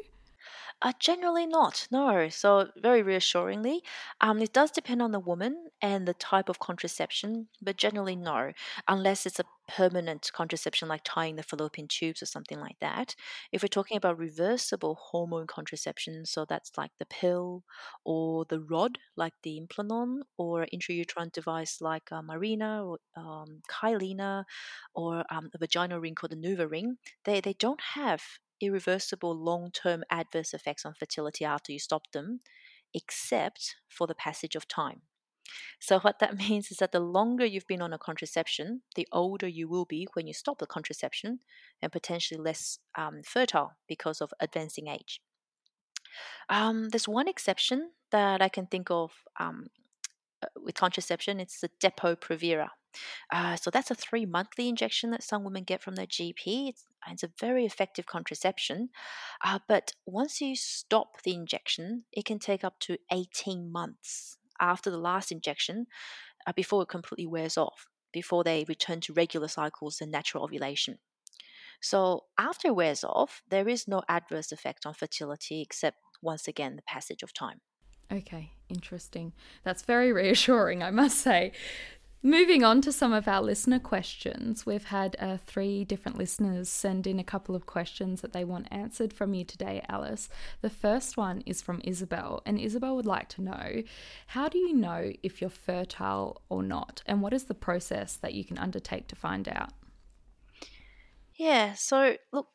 Uh, 0.82 0.94
generally 0.98 1.46
not, 1.46 1.88
no. 1.92 2.30
So 2.30 2.70
very 2.78 3.02
reassuringly, 3.02 3.84
um, 4.22 4.40
it 4.42 4.54
does 4.54 4.72
depend 4.72 5.02
on 5.02 5.12
the 5.12 5.20
woman 5.20 5.68
and 5.82 6.08
the 6.08 6.14
type 6.14 6.48
of 6.48 6.60
contraception, 6.60 7.50
but 7.62 7.76
generally 7.76 8.16
no, 8.16 8.54
unless 8.88 9.26
it's 9.26 9.42
a 9.42 9.46
permanent 9.68 10.32
contraception 10.34 10.88
like 10.88 11.02
tying 11.04 11.36
the 11.36 11.44
fallopian 11.44 11.88
tubes 11.90 12.22
or 12.22 12.26
something 12.28 12.60
like 12.62 12.78
that. 12.80 13.14
If 13.52 13.62
we're 13.62 13.68
talking 13.68 13.98
about 13.98 14.18
reversible 14.18 14.96
hormone 14.96 15.48
contraception, 15.48 16.26
so 16.26 16.46
that's 16.46 16.72
like 16.78 16.92
the 16.98 17.06
pill 17.06 17.64
or 18.06 18.46
the 18.46 18.62
rod 18.62 18.98
like 19.18 19.34
the 19.44 19.60
Implanon 19.60 20.22
or 20.38 20.66
intrauterine 20.74 21.32
device 21.34 21.82
like 21.82 22.10
uh, 22.12 22.22
Mirena 22.22 22.86
or 22.88 23.00
um, 23.18 23.62
Kyleena 23.70 24.46
or 24.94 25.26
um, 25.30 25.50
a 25.54 25.58
vaginal 25.58 26.00
ring 26.00 26.16
called 26.16 26.32
the 26.32 26.38
NuvaRing, 26.38 26.96
they, 27.26 27.42
they 27.42 27.54
don't 27.54 27.82
have 27.96 28.22
irreversible 28.62 29.36
long 29.36 29.72
term 29.72 30.04
adverse 30.10 30.54
effects 30.54 30.86
on 30.86 30.94
fertility 30.94 31.46
after 31.46 31.72
you 31.72 31.80
stop 31.80 32.12
them, 32.12 32.40
except 32.94 33.76
for 33.88 34.08
the 34.08 34.16
passage 34.16 34.56
of 34.56 34.68
time. 34.68 35.02
So, 35.80 36.00
what 36.00 36.20
that 36.20 36.38
means 36.50 36.72
is 36.72 36.78
that 36.78 36.92
the 36.92 37.00
longer 37.00 37.46
you've 37.46 37.68
been 37.68 37.82
on 37.82 37.94
a 37.94 37.98
contraception, 37.98 38.82
the 38.96 39.08
older 39.12 39.48
you 39.48 39.68
will 39.68 39.86
be 39.86 40.08
when 40.14 40.28
you 40.28 40.34
stop 40.34 40.60
the 40.60 40.68
contraception 40.68 41.40
and 41.82 41.92
potentially 41.92 42.40
less 42.40 42.80
um, 42.98 43.22
fertile 43.24 43.74
because 43.88 44.22
of 44.22 44.34
advancing 44.40 44.88
age. 44.88 45.22
Um, 46.50 46.90
there's 46.90 47.08
one 47.08 47.28
exception 47.28 47.92
that 48.12 48.42
I 48.42 48.50
can 48.50 48.66
think 48.66 48.90
of 48.90 49.12
um, 49.40 49.68
uh, 50.42 50.48
with 50.64 50.76
contraception 50.76 51.40
it's 51.40 51.60
the 51.60 51.70
Depo-Provera. 51.82 52.70
Uh, 53.32 53.56
so 53.56 53.70
that's 53.70 53.92
a 53.92 53.96
three 53.96 54.26
monthly 54.26 54.68
injection 54.68 55.12
that 55.12 55.24
some 55.24 55.44
women 55.44 55.64
get 55.64 55.82
from 55.82 55.96
their 55.96 56.08
GP. 56.08 56.70
It's, 56.70 56.86
it's 57.10 57.24
a 57.24 57.32
very 57.40 57.66
effective 57.66 58.06
contraception. 58.06 58.90
Uh, 59.44 59.60
but 59.68 59.94
once 60.06 60.42
you 60.42 60.56
stop 60.56 61.22
the 61.24 61.34
injection, 61.34 62.04
it 62.12 62.26
can 62.26 62.40
take 62.40 62.64
up 62.64 62.80
to 62.82 62.98
18 63.12 63.72
months 63.72 64.38
after 64.60 64.90
the 64.90 64.98
last 64.98 65.32
injection 65.32 65.88
uh, 66.48 66.54
before 66.54 66.84
it 66.84 66.90
completely 66.90 67.28
wears 67.28 67.58
off, 67.58 67.88
before 68.12 68.44
they 68.44 68.66
return 68.68 69.00
to 69.02 69.14
regular 69.14 69.48
cycles 69.48 70.02
and 70.02 70.12
natural 70.12 70.44
ovulation. 70.44 70.98
So 71.82 72.26
after 72.38 72.70
it 72.70 72.76
wears 72.76 73.04
off, 73.04 73.42
there 73.50 73.70
is 73.70 73.88
no 73.88 74.02
adverse 74.10 74.52
effect 74.52 74.86
on 74.86 74.94
fertility 74.94 75.62
except 75.62 75.98
once 76.22 76.48
again 76.48 76.76
the 76.76 76.82
passage 76.82 77.24
of 77.24 77.34
time. 77.34 77.62
Okay, 78.12 78.52
interesting. 78.70 79.34
That's 79.64 79.84
very 79.84 80.12
reassuring, 80.12 80.82
I 80.84 80.92
must 80.92 81.20
say. 81.20 81.52
Moving 82.22 82.66
on 82.66 82.82
to 82.82 82.92
some 82.92 83.14
of 83.14 83.30
our 83.30 83.42
listener 83.42 83.80
questions, 83.80 84.66
we've 84.66 84.84
had 84.84 85.16
uh, 85.20 85.38
three 85.38 85.86
different 85.86 86.18
listeners 86.18 86.68
send 86.68 87.08
in 87.08 87.18
a 87.18 87.24
couple 87.24 87.56
of 87.56 87.66
questions 87.66 88.20
that 88.20 88.34
they 88.34 88.44
want 88.44 88.68
answered 88.72 89.14
from 89.14 89.34
you 89.34 89.46
today, 89.46 89.86
Alice. 89.88 90.28
The 90.60 90.70
first 90.70 91.16
one 91.16 91.42
is 91.46 91.62
from 91.62 91.80
Isabel, 91.86 92.42
and 92.46 92.60
Isabel 92.60 92.98
would 92.98 93.06
like 93.06 93.30
to 93.30 93.42
know 93.42 93.84
how 94.28 94.50
do 94.50 94.58
you 94.58 94.74
know 94.74 95.14
if 95.24 95.40
you're 95.40 95.50
fertile 95.50 96.42
or 96.50 96.62
not, 96.62 97.02
and 97.06 97.22
what 97.22 97.32
is 97.32 97.46
the 97.46 97.54
process 97.54 98.18
that 98.18 98.34
you 98.34 98.44
can 98.44 98.58
undertake 98.58 99.08
to 99.08 99.16
find 99.16 99.48
out? 99.48 99.70
Yeah, 101.36 101.72
so 101.76 102.18
look, 102.34 102.48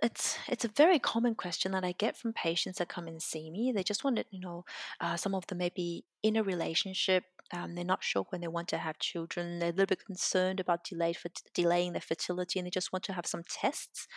it's 0.00 0.38
it's 0.46 0.64
a 0.64 0.68
very 0.68 1.00
common 1.00 1.34
question 1.34 1.72
that 1.72 1.84
I 1.84 1.90
get 1.90 2.16
from 2.16 2.32
patients 2.32 2.78
that 2.78 2.88
come 2.88 3.08
and 3.08 3.20
see 3.20 3.50
me. 3.50 3.72
They 3.74 3.82
just 3.82 4.04
want 4.04 4.16
to, 4.18 4.24
you 4.30 4.40
know, 4.40 4.64
uh, 5.00 5.16
some 5.16 5.34
of 5.34 5.44
them 5.48 5.58
may 5.58 5.70
be 5.70 6.04
in 6.22 6.36
a 6.36 6.44
relationship. 6.44 7.24
Um, 7.52 7.74
they're 7.74 7.84
not 7.84 8.02
sure 8.02 8.26
when 8.30 8.40
they 8.40 8.48
want 8.48 8.68
to 8.68 8.78
have 8.78 8.98
children. 8.98 9.58
They're 9.58 9.68
a 9.68 9.72
little 9.72 9.86
bit 9.86 10.04
concerned 10.04 10.58
about 10.58 10.84
delayed 10.84 11.16
for 11.16 11.30
delaying 11.54 11.92
their 11.92 12.00
fertility, 12.00 12.58
and 12.58 12.66
they 12.66 12.70
just 12.70 12.92
want 12.92 13.04
to 13.04 13.12
have 13.12 13.26
some 13.26 13.42
tests 13.48 14.08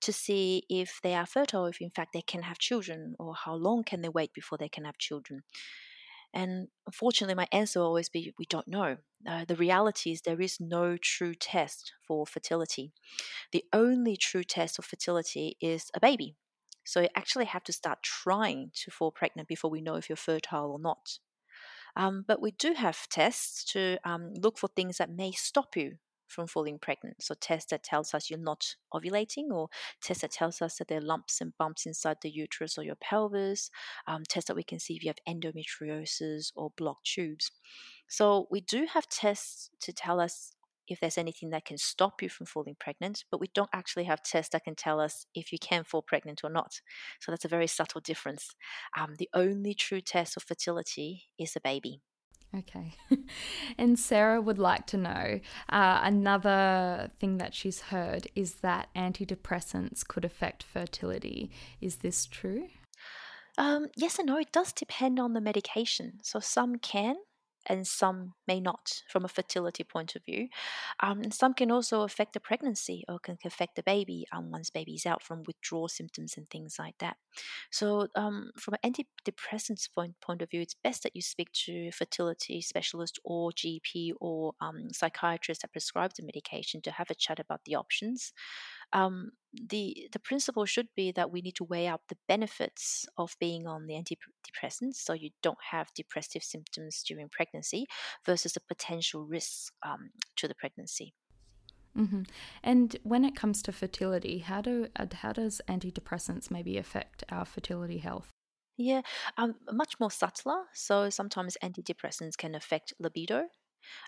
to 0.00 0.12
see 0.12 0.62
if 0.68 1.00
they 1.02 1.14
are 1.14 1.26
fertile, 1.26 1.66
if 1.66 1.80
in 1.80 1.90
fact 1.90 2.12
they 2.12 2.22
can 2.22 2.42
have 2.42 2.58
children, 2.58 3.14
or 3.18 3.34
how 3.34 3.54
long 3.54 3.82
can 3.82 4.02
they 4.02 4.08
wait 4.08 4.32
before 4.32 4.58
they 4.58 4.68
can 4.68 4.84
have 4.84 4.98
children. 4.98 5.42
And 6.32 6.68
unfortunately, 6.86 7.34
my 7.34 7.48
answer 7.50 7.80
will 7.80 7.86
always 7.86 8.08
be 8.08 8.34
we 8.38 8.44
don't 8.44 8.68
know. 8.68 8.98
Uh, 9.26 9.44
the 9.46 9.56
reality 9.56 10.12
is 10.12 10.20
there 10.20 10.40
is 10.40 10.60
no 10.60 10.96
true 10.96 11.34
test 11.34 11.92
for 12.06 12.26
fertility. 12.26 12.92
The 13.52 13.64
only 13.72 14.16
true 14.16 14.44
test 14.44 14.78
of 14.78 14.84
fertility 14.84 15.56
is 15.60 15.90
a 15.94 16.00
baby. 16.00 16.36
So 16.84 17.00
you 17.00 17.08
actually 17.16 17.46
have 17.46 17.64
to 17.64 17.72
start 17.72 18.02
trying 18.02 18.70
to 18.74 18.90
fall 18.90 19.10
pregnant 19.10 19.48
before 19.48 19.70
we 19.70 19.80
know 19.80 19.96
if 19.96 20.08
you're 20.08 20.16
fertile 20.16 20.70
or 20.70 20.78
not. 20.78 21.18
Um, 21.96 22.24
but 22.26 22.40
we 22.40 22.52
do 22.52 22.74
have 22.74 23.08
tests 23.08 23.64
to 23.72 23.98
um, 24.04 24.34
look 24.34 24.58
for 24.58 24.68
things 24.68 24.98
that 24.98 25.10
may 25.10 25.32
stop 25.32 25.76
you 25.76 25.94
from 26.28 26.46
falling 26.46 26.78
pregnant. 26.78 27.22
So 27.22 27.34
test 27.40 27.70
that 27.70 27.82
tells 27.82 28.12
us 28.12 28.28
you're 28.28 28.38
not 28.38 28.74
ovulating, 28.92 29.50
or 29.50 29.68
test 30.02 30.22
that 30.22 30.32
tells 30.32 30.60
us 30.60 30.78
that 30.78 30.88
there 30.88 30.98
are 30.98 31.02
lumps 31.02 31.40
and 31.40 31.56
bumps 31.56 31.86
inside 31.86 32.18
the 32.20 32.30
uterus 32.30 32.76
or 32.76 32.82
your 32.82 32.96
pelvis. 32.96 33.70
Um, 34.06 34.24
test 34.28 34.48
that 34.48 34.56
we 34.56 34.64
can 34.64 34.80
see 34.80 34.96
if 34.96 35.04
you 35.04 35.10
have 35.10 35.34
endometriosis 35.34 36.52
or 36.56 36.72
blocked 36.76 37.06
tubes. 37.06 37.50
So 38.08 38.46
we 38.50 38.60
do 38.60 38.86
have 38.92 39.08
tests 39.08 39.70
to 39.80 39.92
tell 39.92 40.20
us 40.20 40.52
if 40.88 41.00
there's 41.00 41.18
anything 41.18 41.50
that 41.50 41.64
can 41.64 41.78
stop 41.78 42.22
you 42.22 42.28
from 42.28 42.46
falling 42.46 42.76
pregnant, 42.78 43.24
but 43.30 43.40
we 43.40 43.48
don't 43.54 43.70
actually 43.72 44.04
have 44.04 44.22
tests 44.22 44.52
that 44.52 44.64
can 44.64 44.74
tell 44.74 45.00
us 45.00 45.26
if 45.34 45.52
you 45.52 45.58
can 45.58 45.84
fall 45.84 46.02
pregnant 46.02 46.42
or 46.44 46.50
not. 46.50 46.80
So 47.20 47.32
that's 47.32 47.44
a 47.44 47.48
very 47.48 47.66
subtle 47.66 48.00
difference. 48.00 48.54
Um, 48.98 49.14
the 49.18 49.28
only 49.34 49.74
true 49.74 50.00
test 50.00 50.36
of 50.36 50.42
fertility 50.42 51.24
is 51.38 51.56
a 51.56 51.60
baby. 51.60 52.00
Okay. 52.56 52.94
and 53.78 53.98
Sarah 53.98 54.40
would 54.40 54.58
like 54.58 54.86
to 54.88 54.96
know 54.96 55.40
uh, 55.68 56.00
another 56.02 57.10
thing 57.18 57.38
that 57.38 57.54
she's 57.54 57.80
heard 57.82 58.28
is 58.34 58.56
that 58.56 58.88
antidepressants 58.96 60.06
could 60.06 60.24
affect 60.24 60.62
fertility. 60.62 61.50
Is 61.80 61.96
this 61.96 62.26
true? 62.26 62.68
Um, 63.58 63.88
yes 63.96 64.18
and 64.18 64.26
no. 64.26 64.38
It 64.38 64.52
does 64.52 64.72
depend 64.72 65.18
on 65.18 65.32
the 65.32 65.40
medication. 65.40 66.18
So 66.22 66.40
some 66.40 66.76
can, 66.76 67.16
and 67.66 67.86
some 67.86 68.34
may 68.46 68.60
not 68.60 69.02
from 69.08 69.24
a 69.24 69.28
fertility 69.28 69.84
point 69.84 70.14
of 70.16 70.24
view. 70.24 70.48
Um, 71.00 71.20
and 71.22 71.34
some 71.34 71.54
can 71.54 71.70
also 71.70 72.02
affect 72.02 72.32
the 72.32 72.40
pregnancy 72.40 73.04
or 73.08 73.18
can 73.18 73.38
affect 73.44 73.76
the 73.76 73.82
baby 73.82 74.26
um, 74.32 74.50
once 74.50 74.70
baby's 74.70 75.06
out 75.06 75.22
from 75.22 75.42
withdrawal 75.46 75.88
symptoms 75.88 76.36
and 76.36 76.48
things 76.48 76.76
like 76.78 76.96
that. 76.98 77.16
So, 77.70 78.08
um, 78.14 78.50
from 78.56 78.74
an 78.82 78.92
antidepressants 78.92 79.88
point, 79.92 80.14
point 80.20 80.42
of 80.42 80.50
view, 80.50 80.60
it's 80.60 80.74
best 80.74 81.02
that 81.02 81.16
you 81.16 81.22
speak 81.22 81.52
to 81.66 81.88
a 81.88 81.92
fertility 81.92 82.60
specialist 82.60 83.18
or 83.24 83.50
GP 83.52 84.12
or 84.20 84.52
um, 84.60 84.88
psychiatrist 84.92 85.62
that 85.62 85.72
prescribes 85.72 86.14
the 86.14 86.24
medication 86.24 86.80
to 86.82 86.90
have 86.90 87.10
a 87.10 87.14
chat 87.14 87.38
about 87.38 87.60
the 87.64 87.74
options 87.74 88.32
um, 88.92 89.32
the 89.70 90.08
the 90.12 90.18
principle 90.18 90.66
should 90.66 90.88
be 90.94 91.12
that 91.12 91.30
we 91.30 91.40
need 91.40 91.56
to 91.56 91.64
weigh 91.64 91.88
up 91.88 92.02
the 92.08 92.16
benefits 92.28 93.06
of 93.16 93.36
being 93.40 93.66
on 93.66 93.86
the 93.86 93.94
antidepressants, 93.94 94.96
so 94.96 95.12
you 95.12 95.30
don't 95.42 95.58
have 95.70 95.94
depressive 95.94 96.42
symptoms 96.42 97.02
during 97.06 97.28
pregnancy, 97.28 97.86
versus 98.24 98.52
the 98.52 98.60
potential 98.60 99.24
risks 99.24 99.70
um, 99.82 100.10
to 100.36 100.46
the 100.46 100.54
pregnancy. 100.54 101.14
Mm-hmm. 101.96 102.22
And 102.62 102.96
when 103.04 103.24
it 103.24 103.34
comes 103.34 103.62
to 103.62 103.72
fertility, 103.72 104.38
how 104.38 104.60
do 104.60 104.88
uh, 104.96 105.06
how 105.12 105.32
does 105.32 105.62
antidepressants 105.68 106.50
maybe 106.50 106.76
affect 106.76 107.24
our 107.30 107.44
fertility 107.44 107.98
health? 107.98 108.28
Yeah, 108.76 109.00
um, 109.38 109.54
much 109.72 109.98
more 109.98 110.10
subtler. 110.10 110.64
So 110.74 111.08
sometimes 111.08 111.56
antidepressants 111.62 112.36
can 112.36 112.54
affect 112.54 112.92
libido, 112.98 113.44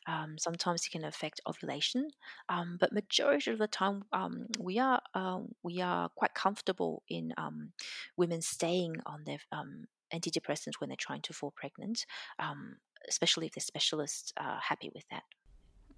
um, 0.06 0.36
sometimes 0.38 0.86
it 0.86 0.90
can 0.90 1.04
affect 1.04 1.40
ovulation, 1.46 2.08
um, 2.48 2.76
but 2.80 2.92
majority 2.92 3.50
of 3.50 3.58
the 3.58 3.68
time 3.68 4.04
um, 4.12 4.46
we 4.58 4.78
are 4.78 5.00
uh, 5.14 5.40
we 5.62 5.80
are 5.80 6.08
quite 6.10 6.34
comfortable 6.34 7.02
in 7.08 7.32
um, 7.36 7.72
women 8.16 8.42
staying 8.42 8.96
on 9.06 9.24
their 9.24 9.38
um, 9.52 9.86
antidepressants 10.12 10.80
when 10.80 10.88
they're 10.88 10.96
trying 10.98 11.22
to 11.22 11.32
fall 11.32 11.52
pregnant, 11.56 12.06
um, 12.38 12.76
especially 13.08 13.46
if 13.46 13.52
the 13.52 13.60
specialists 13.60 14.32
are 14.38 14.60
happy 14.60 14.90
with 14.94 15.04
that. 15.10 15.22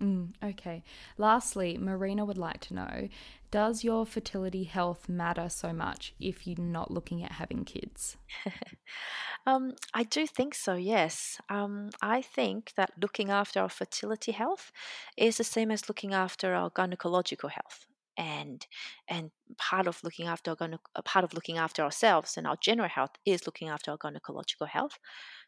Mm, 0.03 0.33
okay. 0.43 0.83
Lastly, 1.19 1.77
Marina 1.79 2.25
would 2.25 2.39
like 2.39 2.61
to 2.61 2.75
know 2.75 3.09
Does 3.51 3.85
your 3.85 4.07
fertility 4.07 4.65
health 4.65 5.09
matter 5.09 5.49
so 5.49 5.73
much 5.73 6.15
if 6.21 6.47
you're 6.47 6.59
not 6.59 6.91
looking 6.91 7.23
at 7.23 7.33
having 7.33 7.65
kids? 7.65 8.17
um, 9.47 9.75
I 9.95 10.05
do 10.05 10.27
think 10.27 10.55
so, 10.55 10.75
yes. 10.75 11.39
Um, 11.49 11.91
I 12.03 12.23
think 12.23 12.73
that 12.77 12.93
looking 13.01 13.31
after 13.31 13.61
our 13.61 13.69
fertility 13.69 14.33
health 14.33 14.73
is 15.17 15.37
the 15.39 15.45
same 15.45 15.71
as 15.71 15.89
looking 15.89 16.15
after 16.15 16.55
our 16.55 16.71
gynecological 16.71 17.51
health. 17.51 17.87
And 18.17 18.67
and 19.09 19.31
part 19.57 19.87
of 19.87 20.03
looking 20.05 20.27
after 20.27 20.51
our 20.51 21.03
part 21.05 21.25
of 21.25 21.33
looking 21.35 21.57
after 21.59 21.83
ourselves 21.83 22.37
and 22.37 22.47
our 22.47 22.57
general 22.61 22.89
health 22.89 23.13
is 23.25 23.47
looking 23.47 23.69
after 23.69 23.91
our 23.93 23.99
gynecological 23.99 24.69
health. 24.69 24.99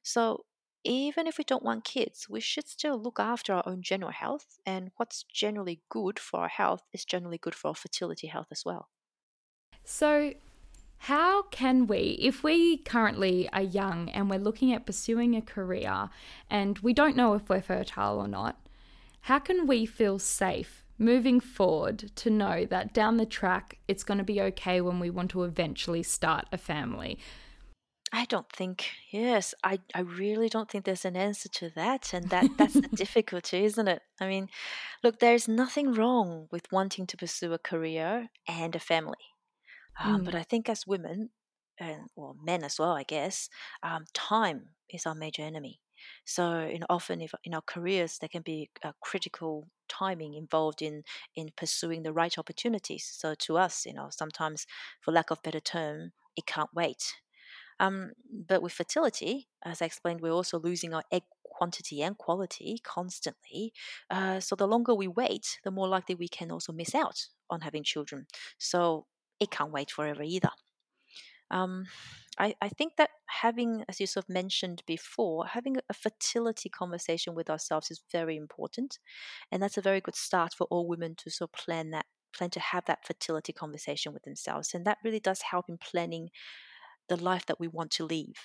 So 0.02 0.44
even 0.84 1.26
if 1.26 1.38
we 1.38 1.44
don't 1.44 1.62
want 1.62 1.84
kids, 1.84 2.28
we 2.28 2.40
should 2.40 2.68
still 2.68 3.00
look 3.00 3.20
after 3.20 3.52
our 3.52 3.62
own 3.66 3.82
general 3.82 4.12
health. 4.12 4.58
And 4.66 4.90
what's 4.96 5.24
generally 5.24 5.80
good 5.88 6.18
for 6.18 6.40
our 6.40 6.48
health 6.48 6.82
is 6.92 7.04
generally 7.04 7.38
good 7.38 7.54
for 7.54 7.68
our 7.68 7.74
fertility 7.74 8.26
health 8.26 8.48
as 8.50 8.64
well. 8.64 8.88
So, 9.84 10.34
how 10.98 11.42
can 11.44 11.88
we, 11.88 12.16
if 12.20 12.44
we 12.44 12.78
currently 12.78 13.48
are 13.52 13.62
young 13.62 14.08
and 14.10 14.30
we're 14.30 14.38
looking 14.38 14.72
at 14.72 14.86
pursuing 14.86 15.34
a 15.34 15.42
career 15.42 16.10
and 16.48 16.78
we 16.78 16.92
don't 16.92 17.16
know 17.16 17.34
if 17.34 17.48
we're 17.48 17.60
fertile 17.60 18.18
or 18.18 18.28
not, 18.28 18.56
how 19.22 19.40
can 19.40 19.66
we 19.66 19.84
feel 19.84 20.20
safe 20.20 20.84
moving 20.98 21.40
forward 21.40 22.12
to 22.14 22.30
know 22.30 22.64
that 22.66 22.92
down 22.92 23.16
the 23.16 23.26
track 23.26 23.78
it's 23.88 24.04
going 24.04 24.18
to 24.18 24.24
be 24.24 24.40
okay 24.40 24.80
when 24.80 25.00
we 25.00 25.10
want 25.10 25.32
to 25.32 25.42
eventually 25.42 26.04
start 26.04 26.46
a 26.52 26.58
family? 26.58 27.18
I 28.14 28.26
don't 28.26 28.50
think, 28.52 28.90
yes, 29.10 29.54
I, 29.64 29.78
I 29.94 30.00
really 30.00 30.48
don't 30.50 30.70
think 30.70 30.84
there's 30.84 31.06
an 31.06 31.16
answer 31.16 31.48
to 31.48 31.70
that. 31.70 32.12
And 32.12 32.28
that, 32.30 32.48
that's 32.58 32.78
the 32.80 32.88
difficulty, 32.94 33.64
isn't 33.64 33.88
it? 33.88 34.02
I 34.20 34.28
mean, 34.28 34.48
look, 35.02 35.18
there's 35.20 35.48
nothing 35.48 35.92
wrong 35.92 36.48
with 36.52 36.70
wanting 36.72 37.06
to 37.08 37.16
pursue 37.16 37.52
a 37.54 37.58
career 37.58 38.28
and 38.48 38.76
a 38.76 38.80
family. 38.80 39.24
Um, 40.00 40.22
but 40.24 40.34
Mm. 40.34 40.36
I 40.36 40.44
think 40.44 40.68
as 40.68 40.86
women, 40.86 41.30
and 41.80 42.08
well, 42.16 42.36
men 42.42 42.64
as 42.64 42.78
well, 42.78 42.92
I 42.92 43.04
guess, 43.04 43.48
um, 43.82 44.04
time 44.14 44.70
is 44.90 45.06
our 45.06 45.14
major 45.14 45.42
enemy. 45.42 45.80
So, 46.26 46.66
you 46.66 46.80
know, 46.80 46.86
often 46.90 47.20
if 47.22 47.34
in 47.44 47.54
our 47.54 47.62
careers, 47.62 48.18
there 48.18 48.28
can 48.28 48.42
be 48.42 48.70
a 48.84 48.94
critical 49.02 49.68
timing 49.88 50.34
involved 50.34 50.82
in 50.82 51.04
in 51.36 51.50
pursuing 51.56 52.02
the 52.04 52.12
right 52.12 52.36
opportunities. 52.38 53.06
So, 53.12 53.34
to 53.36 53.58
us, 53.58 53.86
you 53.86 53.94
know, 53.94 54.08
sometimes, 54.10 54.66
for 55.00 55.12
lack 55.12 55.30
of 55.30 55.42
better 55.42 55.60
term, 55.60 56.12
it 56.36 56.46
can't 56.46 56.70
wait. 56.74 57.14
Um, 57.80 58.12
but 58.30 58.62
with 58.62 58.72
fertility, 58.72 59.48
as 59.64 59.82
I 59.82 59.86
explained, 59.86 60.20
we're 60.20 60.32
also 60.32 60.58
losing 60.58 60.94
our 60.94 61.04
egg 61.10 61.22
quantity 61.44 62.02
and 62.02 62.16
quality 62.18 62.80
constantly. 62.82 63.72
Uh, 64.10 64.40
so 64.40 64.56
the 64.56 64.66
longer 64.66 64.94
we 64.94 65.08
wait, 65.08 65.58
the 65.64 65.70
more 65.70 65.88
likely 65.88 66.14
we 66.14 66.28
can 66.28 66.50
also 66.50 66.72
miss 66.72 66.94
out 66.94 67.26
on 67.50 67.60
having 67.60 67.84
children. 67.84 68.26
So 68.58 69.06
it 69.38 69.50
can't 69.50 69.72
wait 69.72 69.90
forever 69.90 70.22
either. 70.22 70.50
Um, 71.50 71.84
I, 72.38 72.54
I 72.62 72.68
think 72.70 72.96
that 72.96 73.10
having, 73.26 73.84
as 73.88 74.00
you 74.00 74.06
sort 74.06 74.24
of 74.24 74.30
mentioned 74.30 74.82
before, 74.86 75.46
having 75.46 75.76
a 75.88 75.94
fertility 75.94 76.70
conversation 76.70 77.34
with 77.34 77.50
ourselves 77.50 77.90
is 77.90 78.02
very 78.10 78.36
important. 78.36 78.98
And 79.50 79.62
that's 79.62 79.76
a 79.76 79.82
very 79.82 80.00
good 80.00 80.16
start 80.16 80.54
for 80.54 80.66
all 80.70 80.88
women 80.88 81.14
to 81.16 81.30
sort 81.30 81.50
of 81.50 81.64
plan 81.64 81.90
that, 81.90 82.06
plan 82.34 82.50
to 82.50 82.60
have 82.60 82.86
that 82.86 83.04
fertility 83.06 83.52
conversation 83.52 84.14
with 84.14 84.22
themselves. 84.22 84.72
And 84.72 84.86
that 84.86 84.98
really 85.04 85.20
does 85.20 85.42
help 85.42 85.66
in 85.68 85.76
planning 85.76 86.30
the 87.12 87.22
life 87.22 87.44
that 87.46 87.60
we 87.60 87.68
want 87.68 87.90
to 87.92 88.04
live. 88.06 88.40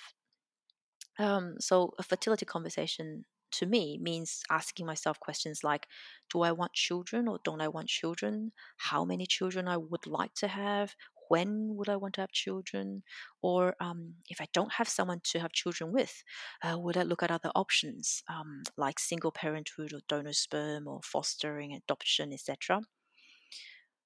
Um, 1.18 1.54
so, 1.58 1.94
a 1.98 2.02
fertility 2.02 2.44
conversation 2.44 3.24
to 3.50 3.66
me 3.66 3.98
means 4.00 4.42
asking 4.50 4.84
myself 4.86 5.18
questions 5.20 5.64
like 5.64 5.86
Do 6.30 6.42
I 6.42 6.52
want 6.52 6.74
children 6.74 7.28
or 7.28 7.38
don't 7.44 7.62
I 7.62 7.68
want 7.68 7.88
children? 7.88 8.52
How 8.76 9.04
many 9.04 9.26
children 9.26 9.66
I 9.68 9.78
would 9.78 10.06
like 10.06 10.34
to 10.34 10.48
have? 10.48 10.94
When 11.28 11.76
would 11.76 11.88
I 11.88 11.96
want 11.96 12.14
to 12.14 12.20
have 12.22 12.32
children? 12.32 13.02
Or 13.42 13.74
um, 13.80 14.14
if 14.28 14.40
I 14.40 14.46
don't 14.52 14.72
have 14.74 14.88
someone 14.88 15.20
to 15.30 15.40
have 15.40 15.52
children 15.52 15.92
with, 15.92 16.22
uh, 16.62 16.78
would 16.78 16.96
I 16.96 17.02
look 17.02 17.22
at 17.22 17.30
other 17.30 17.50
options 17.54 18.22
um, 18.28 18.62
like 18.76 18.98
single 18.98 19.32
parenthood 19.32 19.92
or 19.92 20.00
donor 20.08 20.32
sperm 20.32 20.86
or 20.86 21.00
fostering, 21.02 21.72
adoption, 21.74 22.32
etc.? 22.32 22.82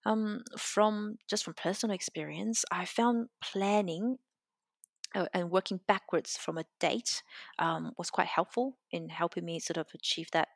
Um, 0.05 0.43
from 0.59 1.17
just 1.31 1.45
from 1.45 1.55
personal 1.55 1.95
experience, 1.95 2.65
I 2.73 2.85
found 2.87 3.29
planning 3.41 4.19
and 5.15 5.51
working 5.51 5.81
backwards 5.87 6.37
from 6.37 6.59
a 6.59 6.65
date 6.81 7.23
um, 7.59 7.93
was 7.99 8.11
quite 8.11 8.29
helpful 8.29 8.79
in 8.91 9.09
helping 9.09 9.45
me 9.45 9.61
sort 9.61 9.77
of 9.77 9.89
achieve 9.95 10.29
that 10.33 10.49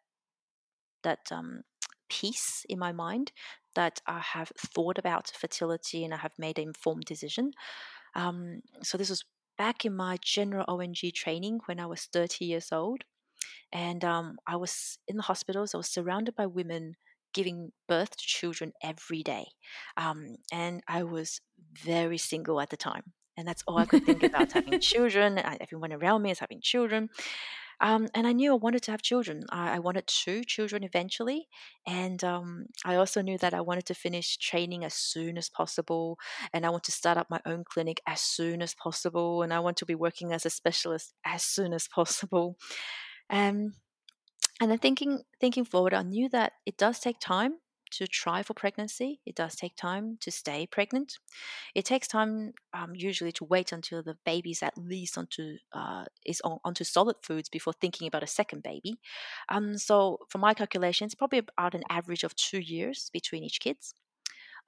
that 1.02 1.30
um, 1.30 1.62
peace 2.08 2.64
in 2.68 2.78
my 2.78 2.92
mind 2.92 3.32
that 3.74 4.00
I 4.06 4.20
have 4.20 4.50
thought 4.58 4.98
about 4.98 5.30
fertility 5.38 6.04
and 6.04 6.14
I 6.14 6.18
have 6.18 6.32
made 6.38 6.58
an 6.58 6.68
informed 6.68 7.04
decision. 7.04 7.52
Um, 8.14 8.62
so 8.82 8.96
this 8.96 9.10
was 9.10 9.24
back 9.58 9.84
in 9.84 9.94
my 9.94 10.16
general 10.22 10.64
O&G 10.68 11.12
training 11.12 11.60
when 11.66 11.78
I 11.78 11.86
was 11.86 12.08
30 12.12 12.44
years 12.44 12.68
old, 12.72 13.02
and 13.72 14.04
um, 14.04 14.38
I 14.46 14.56
was 14.56 14.98
in 15.06 15.16
the 15.16 15.22
hospitals. 15.22 15.74
I 15.74 15.78
was 15.78 15.90
surrounded 15.90 16.34
by 16.34 16.46
women 16.46 16.94
giving 17.34 17.72
birth 17.86 18.16
to 18.16 18.24
children 18.24 18.72
every 18.82 19.22
day, 19.22 19.46
um, 19.96 20.36
and 20.50 20.82
I 20.88 21.02
was 21.02 21.40
very 21.84 22.18
single 22.18 22.60
at 22.60 22.70
the 22.70 22.76
time 22.76 23.12
and 23.36 23.46
that's 23.46 23.62
all 23.66 23.78
I 23.78 23.86
could 23.86 24.04
think 24.04 24.22
about 24.22 24.52
having 24.52 24.80
children. 24.80 25.40
Everyone 25.60 25.92
around 25.92 26.22
me 26.22 26.30
is 26.30 26.38
having 26.38 26.60
children. 26.60 27.10
Um, 27.80 28.08
and 28.14 28.26
I 28.26 28.32
knew 28.32 28.52
I 28.52 28.56
wanted 28.56 28.82
to 28.84 28.90
have 28.90 29.02
children. 29.02 29.42
I, 29.50 29.76
I 29.76 29.78
wanted 29.80 30.06
two 30.06 30.44
children 30.44 30.82
eventually. 30.82 31.46
And 31.86 32.22
um, 32.24 32.66
I 32.84 32.96
also 32.96 33.20
knew 33.20 33.36
that 33.38 33.52
I 33.52 33.60
wanted 33.60 33.84
to 33.86 33.94
finish 33.94 34.38
training 34.38 34.84
as 34.84 34.94
soon 34.94 35.36
as 35.36 35.50
possible. 35.50 36.18
And 36.52 36.64
I 36.64 36.70
want 36.70 36.84
to 36.84 36.92
start 36.92 37.18
up 37.18 37.28
my 37.28 37.40
own 37.44 37.64
clinic 37.64 38.00
as 38.06 38.20
soon 38.20 38.62
as 38.62 38.74
possible. 38.74 39.42
And 39.42 39.52
I 39.52 39.60
want 39.60 39.76
to 39.78 39.86
be 39.86 39.94
working 39.94 40.32
as 40.32 40.46
a 40.46 40.50
specialist 40.50 41.12
as 41.24 41.42
soon 41.42 41.74
as 41.74 41.86
possible. 41.88 42.56
Um, 43.28 43.74
and 44.60 44.70
then 44.70 44.78
thinking 44.78 45.22
thinking 45.38 45.66
forward, 45.66 45.92
I 45.92 46.02
knew 46.02 46.30
that 46.30 46.52
it 46.64 46.78
does 46.78 46.98
take 46.98 47.20
time 47.20 47.56
to 47.92 48.06
try 48.06 48.42
for 48.42 48.54
pregnancy. 48.54 49.20
It 49.26 49.34
does 49.34 49.54
take 49.54 49.76
time 49.76 50.18
to 50.20 50.30
stay 50.30 50.66
pregnant. 50.66 51.18
It 51.74 51.84
takes 51.84 52.08
time, 52.08 52.54
um, 52.74 52.94
usually, 52.94 53.32
to 53.32 53.44
wait 53.44 53.72
until 53.72 54.02
the 54.02 54.16
baby's 54.24 54.62
at 54.62 54.76
least 54.76 55.18
onto 55.18 55.56
uh, 55.72 56.04
is 56.24 56.40
on, 56.42 56.58
onto 56.64 56.84
solid 56.84 57.16
foods 57.22 57.48
before 57.48 57.72
thinking 57.74 58.08
about 58.08 58.22
a 58.22 58.26
second 58.26 58.62
baby. 58.62 58.98
Um, 59.48 59.78
so, 59.78 60.20
for 60.28 60.38
my 60.38 60.54
calculations, 60.54 61.14
probably 61.14 61.38
about 61.38 61.74
an 61.74 61.84
average 61.90 62.24
of 62.24 62.34
two 62.36 62.60
years 62.60 63.10
between 63.12 63.44
each 63.44 63.60
kids. 63.60 63.94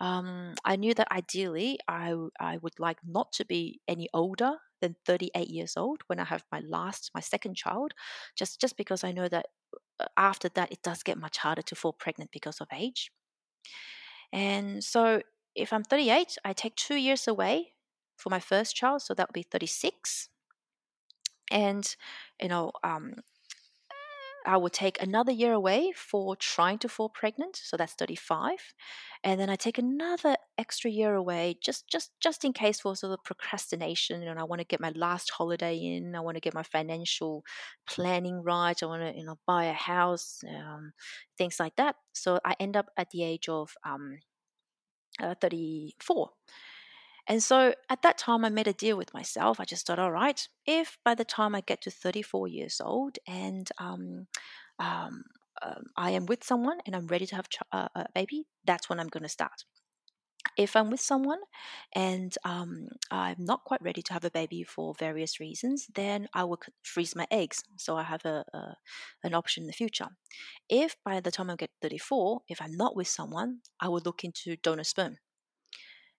Um, 0.00 0.54
I 0.64 0.76
knew 0.76 0.94
that 0.94 1.10
ideally 1.10 1.78
I, 1.88 2.14
I 2.38 2.58
would 2.58 2.78
like 2.78 2.98
not 3.04 3.32
to 3.32 3.44
be 3.44 3.80
any 3.88 4.08
older 4.14 4.52
than 4.80 4.94
38 5.04 5.48
years 5.48 5.76
old 5.76 6.02
when 6.06 6.20
I 6.20 6.24
have 6.24 6.44
my 6.52 6.60
last, 6.60 7.10
my 7.14 7.20
second 7.20 7.56
child, 7.56 7.94
just 8.36 8.60
just 8.60 8.76
because 8.76 9.02
I 9.02 9.12
know 9.12 9.28
that 9.28 9.46
after 10.16 10.48
that 10.50 10.72
it 10.72 10.82
does 10.82 11.02
get 11.02 11.18
much 11.18 11.38
harder 11.38 11.62
to 11.62 11.74
fall 11.74 11.92
pregnant 11.92 12.30
because 12.30 12.60
of 12.60 12.68
age. 12.72 13.10
And 14.32 14.82
so 14.84 15.22
if 15.54 15.72
I'm 15.72 15.84
38, 15.84 16.36
I 16.44 16.52
take 16.52 16.76
two 16.76 16.96
years 16.96 17.26
away 17.26 17.72
for 18.16 18.30
my 18.30 18.40
first 18.40 18.76
child, 18.76 19.02
so 19.02 19.14
that 19.14 19.28
would 19.28 19.34
be 19.34 19.42
36. 19.42 20.28
And 21.50 21.96
you 22.40 22.48
know, 22.48 22.72
um, 22.84 23.14
I 24.46 24.56
would 24.56 24.72
take 24.72 25.00
another 25.02 25.32
year 25.32 25.52
away 25.52 25.92
for 25.94 26.36
trying 26.36 26.78
to 26.78 26.88
fall 26.88 27.08
pregnant, 27.08 27.56
so 27.56 27.76
that's 27.76 27.94
35. 27.94 28.74
And 29.24 29.40
then 29.40 29.50
I 29.50 29.56
take 29.56 29.78
another 29.78 30.36
extra 30.56 30.90
year 30.90 31.14
away 31.14 31.56
just 31.62 31.88
just 31.88 32.12
just 32.20 32.44
in 32.44 32.52
case 32.52 32.80
for 32.80 32.96
sort 32.96 33.12
of 33.12 33.24
procrastination 33.24 34.22
and 34.22 34.38
I 34.38 34.44
want 34.44 34.60
to 34.60 34.66
get 34.66 34.80
my 34.80 34.90
last 34.94 35.30
holiday 35.30 35.76
in, 35.76 36.14
I 36.14 36.20
want 36.20 36.36
to 36.36 36.40
get 36.40 36.54
my 36.54 36.62
financial 36.62 37.44
planning 37.88 38.42
right, 38.42 38.80
I 38.82 38.86
want 38.86 39.02
to, 39.02 39.18
you 39.18 39.24
know, 39.26 39.38
buy 39.46 39.64
a 39.66 39.72
house, 39.72 40.40
um, 40.48 40.92
things 41.36 41.58
like 41.60 41.76
that. 41.76 41.96
So 42.12 42.38
I 42.44 42.54
end 42.60 42.76
up 42.76 42.86
at 42.96 43.10
the 43.10 43.24
age 43.24 43.48
of 43.48 43.74
um, 43.84 44.18
uh, 45.20 45.34
34. 45.40 46.30
And 47.28 47.42
so 47.42 47.74
at 47.90 48.00
that 48.02 48.16
time, 48.16 48.44
I 48.44 48.48
made 48.48 48.66
a 48.66 48.72
deal 48.72 48.96
with 48.96 49.12
myself. 49.12 49.60
I 49.60 49.64
just 49.66 49.86
thought, 49.86 49.98
all 49.98 50.10
right, 50.10 50.48
if 50.66 50.96
by 51.04 51.14
the 51.14 51.26
time 51.26 51.54
I 51.54 51.60
get 51.60 51.82
to 51.82 51.90
34 51.90 52.48
years 52.48 52.80
old 52.82 53.18
and 53.26 53.70
um, 53.78 54.26
um, 54.78 55.24
um, 55.62 55.84
I 55.96 56.12
am 56.12 56.24
with 56.24 56.42
someone 56.42 56.78
and 56.86 56.96
I'm 56.96 57.06
ready 57.06 57.26
to 57.26 57.36
have 57.36 57.50
ch- 57.50 57.58
uh, 57.70 57.88
a 57.94 58.06
baby, 58.14 58.46
that's 58.64 58.88
when 58.88 58.98
I'm 58.98 59.08
going 59.08 59.24
to 59.24 59.28
start. 59.28 59.64
If 60.56 60.74
I'm 60.74 60.90
with 60.90 61.00
someone 61.00 61.40
and 61.94 62.34
um, 62.44 62.88
I'm 63.10 63.36
not 63.38 63.64
quite 63.64 63.82
ready 63.82 64.00
to 64.02 64.12
have 64.14 64.24
a 64.24 64.30
baby 64.30 64.62
for 64.62 64.94
various 64.98 65.38
reasons, 65.38 65.86
then 65.94 66.28
I 66.32 66.44
will 66.44 66.60
freeze 66.82 67.14
my 67.14 67.26
eggs. 67.30 67.62
So 67.76 67.96
I 67.96 68.04
have 68.04 68.24
a, 68.24 68.44
a 68.54 68.76
an 69.22 69.34
option 69.34 69.64
in 69.64 69.66
the 69.66 69.72
future. 69.74 70.08
If 70.70 70.96
by 71.04 71.20
the 71.20 71.30
time 71.30 71.50
I 71.50 71.56
get 71.56 71.70
34, 71.82 72.40
if 72.48 72.62
I'm 72.62 72.76
not 72.76 72.96
with 72.96 73.08
someone, 73.08 73.58
I 73.80 73.88
will 73.88 74.00
look 74.04 74.24
into 74.24 74.56
donor 74.56 74.84
sperm. 74.84 75.18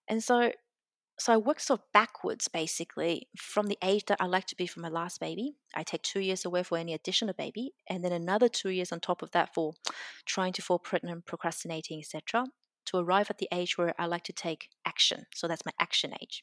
And 0.08 0.22
so 0.22 0.52
so 1.20 1.34
I 1.34 1.36
work 1.36 1.60
sort 1.60 1.80
of 1.80 1.92
backwards 1.92 2.48
basically 2.48 3.28
from 3.36 3.66
the 3.66 3.76
age 3.84 4.06
that 4.06 4.20
I 4.20 4.26
like 4.26 4.46
to 4.46 4.56
be 4.56 4.66
for 4.66 4.80
my 4.80 4.88
last 4.88 5.20
baby. 5.20 5.56
I 5.74 5.82
take 5.82 6.02
two 6.02 6.20
years 6.20 6.46
away 6.46 6.62
for 6.62 6.78
any 6.78 6.94
additional 6.94 7.34
baby, 7.34 7.74
and 7.88 8.02
then 8.02 8.12
another 8.12 8.48
two 8.48 8.70
years 8.70 8.90
on 8.90 9.00
top 9.00 9.20
of 9.22 9.30
that 9.32 9.52
for 9.54 9.74
trying 10.24 10.54
to 10.54 10.62
fall 10.62 10.78
pregnant, 10.78 11.26
procrastinating, 11.26 12.00
etc. 12.00 12.46
To 12.86 12.96
arrive 12.96 13.28
at 13.28 13.36
the 13.36 13.48
age 13.52 13.76
where 13.76 13.94
I 13.98 14.06
like 14.06 14.24
to 14.24 14.32
take 14.32 14.70
action. 14.86 15.26
So 15.34 15.46
that's 15.46 15.66
my 15.66 15.72
action 15.78 16.14
age. 16.22 16.42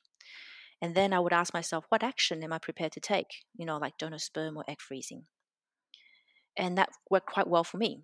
And 0.79 0.93
then 0.93 1.11
I 1.11 1.19
would 1.19 1.33
ask 1.33 1.53
myself, 1.55 1.85
what 1.89 2.03
action 2.03 2.43
am 2.43 2.53
I 2.53 2.59
prepared 2.59 2.91
to 2.91 2.99
take? 2.99 3.45
You 3.57 3.65
know, 3.65 3.77
like 3.77 3.97
donor 3.97 4.19
sperm 4.19 4.57
or 4.57 4.63
egg 4.67 4.79
freezing. 4.79 5.23
And 6.55 6.77
that 6.77 6.89
worked 7.09 7.27
quite 7.27 7.47
well 7.47 7.63
for 7.63 7.77
me. 7.77 8.03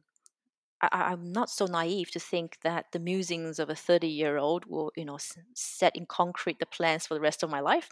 I, 0.92 1.12
I'm 1.12 1.32
not 1.32 1.50
so 1.50 1.66
naive 1.66 2.12
to 2.12 2.20
think 2.20 2.58
that 2.64 2.88
the 2.92 3.00
musings 3.00 3.60
of 3.60 3.70
a 3.70 3.76
30 3.76 4.08
year 4.08 4.38
old 4.38 4.66
will, 4.66 4.92
you 4.96 5.06
know, 5.06 5.18
set 5.54 5.96
in 5.96 6.06
concrete 6.06 6.60
the 6.60 6.66
plans 6.66 7.08
for 7.08 7.14
the 7.14 7.22
rest 7.22 7.44
of 7.44 7.50
my 7.50 7.60
life. 7.60 7.90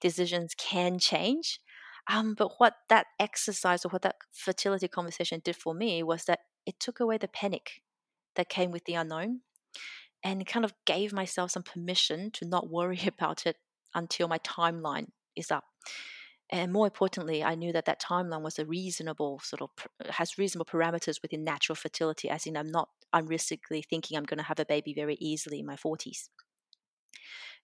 Decisions 0.00 0.54
can 0.56 0.98
change. 0.98 1.60
Um, 2.08 2.34
but 2.34 2.52
what 2.58 2.74
that 2.88 3.06
exercise 3.18 3.84
or 3.84 3.90
what 3.90 4.02
that 4.02 4.16
fertility 4.32 4.88
conversation 4.88 5.40
did 5.44 5.56
for 5.56 5.74
me 5.74 6.02
was 6.02 6.24
that 6.24 6.40
it 6.66 6.80
took 6.80 7.00
away 7.00 7.18
the 7.18 7.28
panic 7.28 7.82
that 8.36 8.48
came 8.48 8.70
with 8.70 8.84
the 8.84 8.94
unknown 8.94 9.40
and 10.22 10.46
kind 10.46 10.64
of 10.64 10.74
gave 10.86 11.12
myself 11.12 11.50
some 11.50 11.62
permission 11.62 12.30
to 12.32 12.46
not 12.46 12.70
worry 12.70 13.00
about 13.06 13.46
it 13.46 13.56
until 13.94 14.28
my 14.28 14.38
timeline 14.38 15.08
is 15.36 15.50
up. 15.50 15.64
And 16.50 16.72
more 16.72 16.86
importantly, 16.86 17.44
I 17.44 17.54
knew 17.54 17.72
that 17.72 17.84
that 17.84 18.02
timeline 18.02 18.42
was 18.42 18.58
a 18.58 18.66
reasonable 18.66 19.40
sort 19.42 19.62
of 19.62 19.70
uh, 20.04 20.12
has 20.12 20.36
reasonable 20.36 20.66
parameters 20.66 21.22
within 21.22 21.44
natural 21.44 21.76
fertility, 21.76 22.28
as 22.28 22.44
in 22.46 22.56
I'm 22.56 22.66
not 22.66 22.88
unrealistically 23.14 23.84
thinking 23.88 24.16
I'm 24.16 24.24
going 24.24 24.38
to 24.38 24.44
have 24.44 24.58
a 24.60 24.64
baby 24.64 24.92
very 24.92 25.16
easily 25.20 25.60
in 25.60 25.66
my 25.66 25.76
40s. 25.76 26.28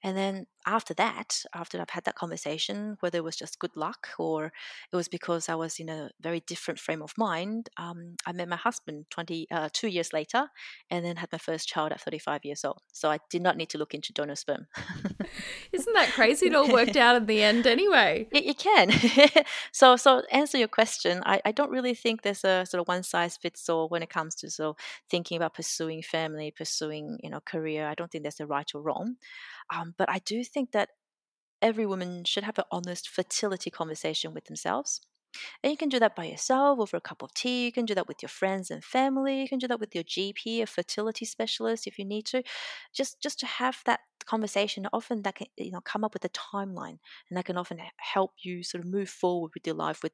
And 0.03 0.17
then 0.17 0.47
after 0.67 0.95
that, 0.95 1.43
after 1.55 1.81
I've 1.81 1.91
had 1.91 2.05
that 2.05 2.17
conversation, 2.17 2.97
whether 3.01 3.19
it 3.19 3.25
was 3.25 3.37
just 3.37 3.59
good 3.59 3.77
luck 3.77 4.09
or 4.19 4.47
it 4.93 4.97
was 4.97 5.09
because 5.09 5.49
I 5.49 5.55
was 5.55 5.79
in 5.79 5.89
a 5.89 6.11
very 6.21 6.41
different 6.41 6.81
frame 6.81 7.03
of 7.03 7.13
mind, 7.17 7.71
um, 7.77 8.17
I 8.27 8.33
met 8.33 8.49
my 8.49 8.57
husband 8.57 9.07
20, 9.11 9.47
uh, 9.51 9.69
two 9.73 9.89
years 9.89 10.13
later 10.13 10.49
and 10.91 11.05
then 11.05 11.17
had 11.17 11.31
my 11.31 11.39
first 11.39 11.69
child 11.69 11.93
at 11.93 12.01
35 12.01 12.45
years 12.45 12.65
old. 12.65 12.83
So 12.93 13.11
I 13.11 13.19
did 13.31 13.43
not 13.43 13.57
need 13.57 13.71
to 13.71 13.79
look 13.79 13.95
into 13.95 14.13
donor 14.13 14.35
sperm. 14.35 14.67
Isn't 15.73 15.95
that 15.95 16.11
crazy? 16.13 16.47
It 16.47 16.55
all 16.55 16.71
worked 16.71 16.97
out 16.97 17.17
in 17.17 17.27
the 17.27 17.43
end 17.43 17.67
anyway. 17.67 18.29
It, 18.33 18.47
it 18.47 18.59
can. 18.59 18.91
so, 19.73 19.97
so 19.97 20.23
answer 20.33 20.59
your 20.59 20.69
question, 20.69 21.23
I, 21.25 21.41
I 21.45 21.53
don't 21.53 21.71
really 21.71 21.95
think 21.95 22.23
there's 22.23 22.45
a 22.45 22.67
sort 22.67 22.81
of 22.81 22.89
one 22.89 23.05
size 23.05 23.37
fits 23.37 23.69
all 23.69 23.89
when 23.89 24.03
it 24.03 24.11
comes 24.11 24.35
to 24.37 24.51
sort 24.51 24.71
of 24.71 24.77
thinking 25.09 25.37
about 25.37 25.55
pursuing 25.55 26.03
family, 26.03 26.51
pursuing, 26.51 27.19
you 27.23 27.31
know, 27.31 27.41
career. 27.41 27.87
I 27.87 27.95
don't 27.95 28.11
think 28.11 28.25
there's 28.25 28.41
a 28.41 28.47
right 28.47 28.71
or 28.75 28.83
wrong. 28.83 29.17
Um, 29.73 29.95
but 29.97 30.09
I 30.09 30.19
do 30.21 30.45
think 30.45 30.73
that 30.73 30.91
every 31.63 31.87
woman 31.87 32.25
should 32.25 32.45
have 32.45 32.59
an 32.59 32.65
honest 32.71 33.09
fertility 33.09 33.71
conversation 33.71 34.35
with 34.35 34.45
themselves. 34.47 35.01
And 35.63 35.71
you 35.71 35.77
can 35.77 35.89
do 35.89 35.99
that 35.99 36.17
by 36.17 36.25
yourself 36.25 36.79
over 36.79 36.97
a 36.97 37.01
cup 37.01 37.23
of 37.23 37.35
tea. 37.35 37.67
You 37.67 37.73
can 37.73 37.85
do 37.85 37.95
that 37.95 38.09
with 38.09 38.23
your 38.23 38.29
friends 38.29 38.71
and 38.71 38.83
family. 38.83 39.43
You 39.43 39.49
can 39.49 39.59
do 39.59 39.69
that 39.69 39.81
with 39.81 39.95
your 39.95 40.05
GP, 40.05 40.63
a 40.63 40.67
fertility 40.67 41.25
specialist, 41.27 41.87
if 41.87 41.99
you 41.99 42.05
need 42.05 42.27
to. 42.27 42.43
Just 42.95 43.21
just 43.21 43.39
to 43.41 43.47
have 43.47 43.83
that 43.85 44.01
conversation. 44.25 44.87
Often 44.93 45.23
that 45.23 45.35
can 45.37 45.49
you 45.57 45.73
know 45.73 45.81
come 45.83 46.05
up 46.05 46.15
with 46.15 46.25
a 46.25 46.31
timeline, 46.31 46.99
and 47.29 47.37
that 47.37 47.45
can 47.45 47.59
often 47.59 47.81
help 47.99 48.33
you 48.39 48.63
sort 48.63 48.85
of 48.85 48.91
move 48.91 49.11
forward 49.11 49.53
with 49.55 49.67
your 49.67 49.77
life 49.77 50.03
with 50.03 50.13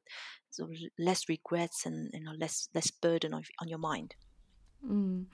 sort 0.49 0.71
of 0.71 0.77
less 0.99 1.29
regrets 1.29 1.85
and 1.85 2.11
you 2.13 2.23
know 2.23 2.33
less 2.37 2.69
less 2.73 2.91
burden 2.91 3.33
on, 3.33 3.43
on 3.59 3.67
your 3.69 3.79
mind. 3.79 4.15
Mm. 4.89 5.25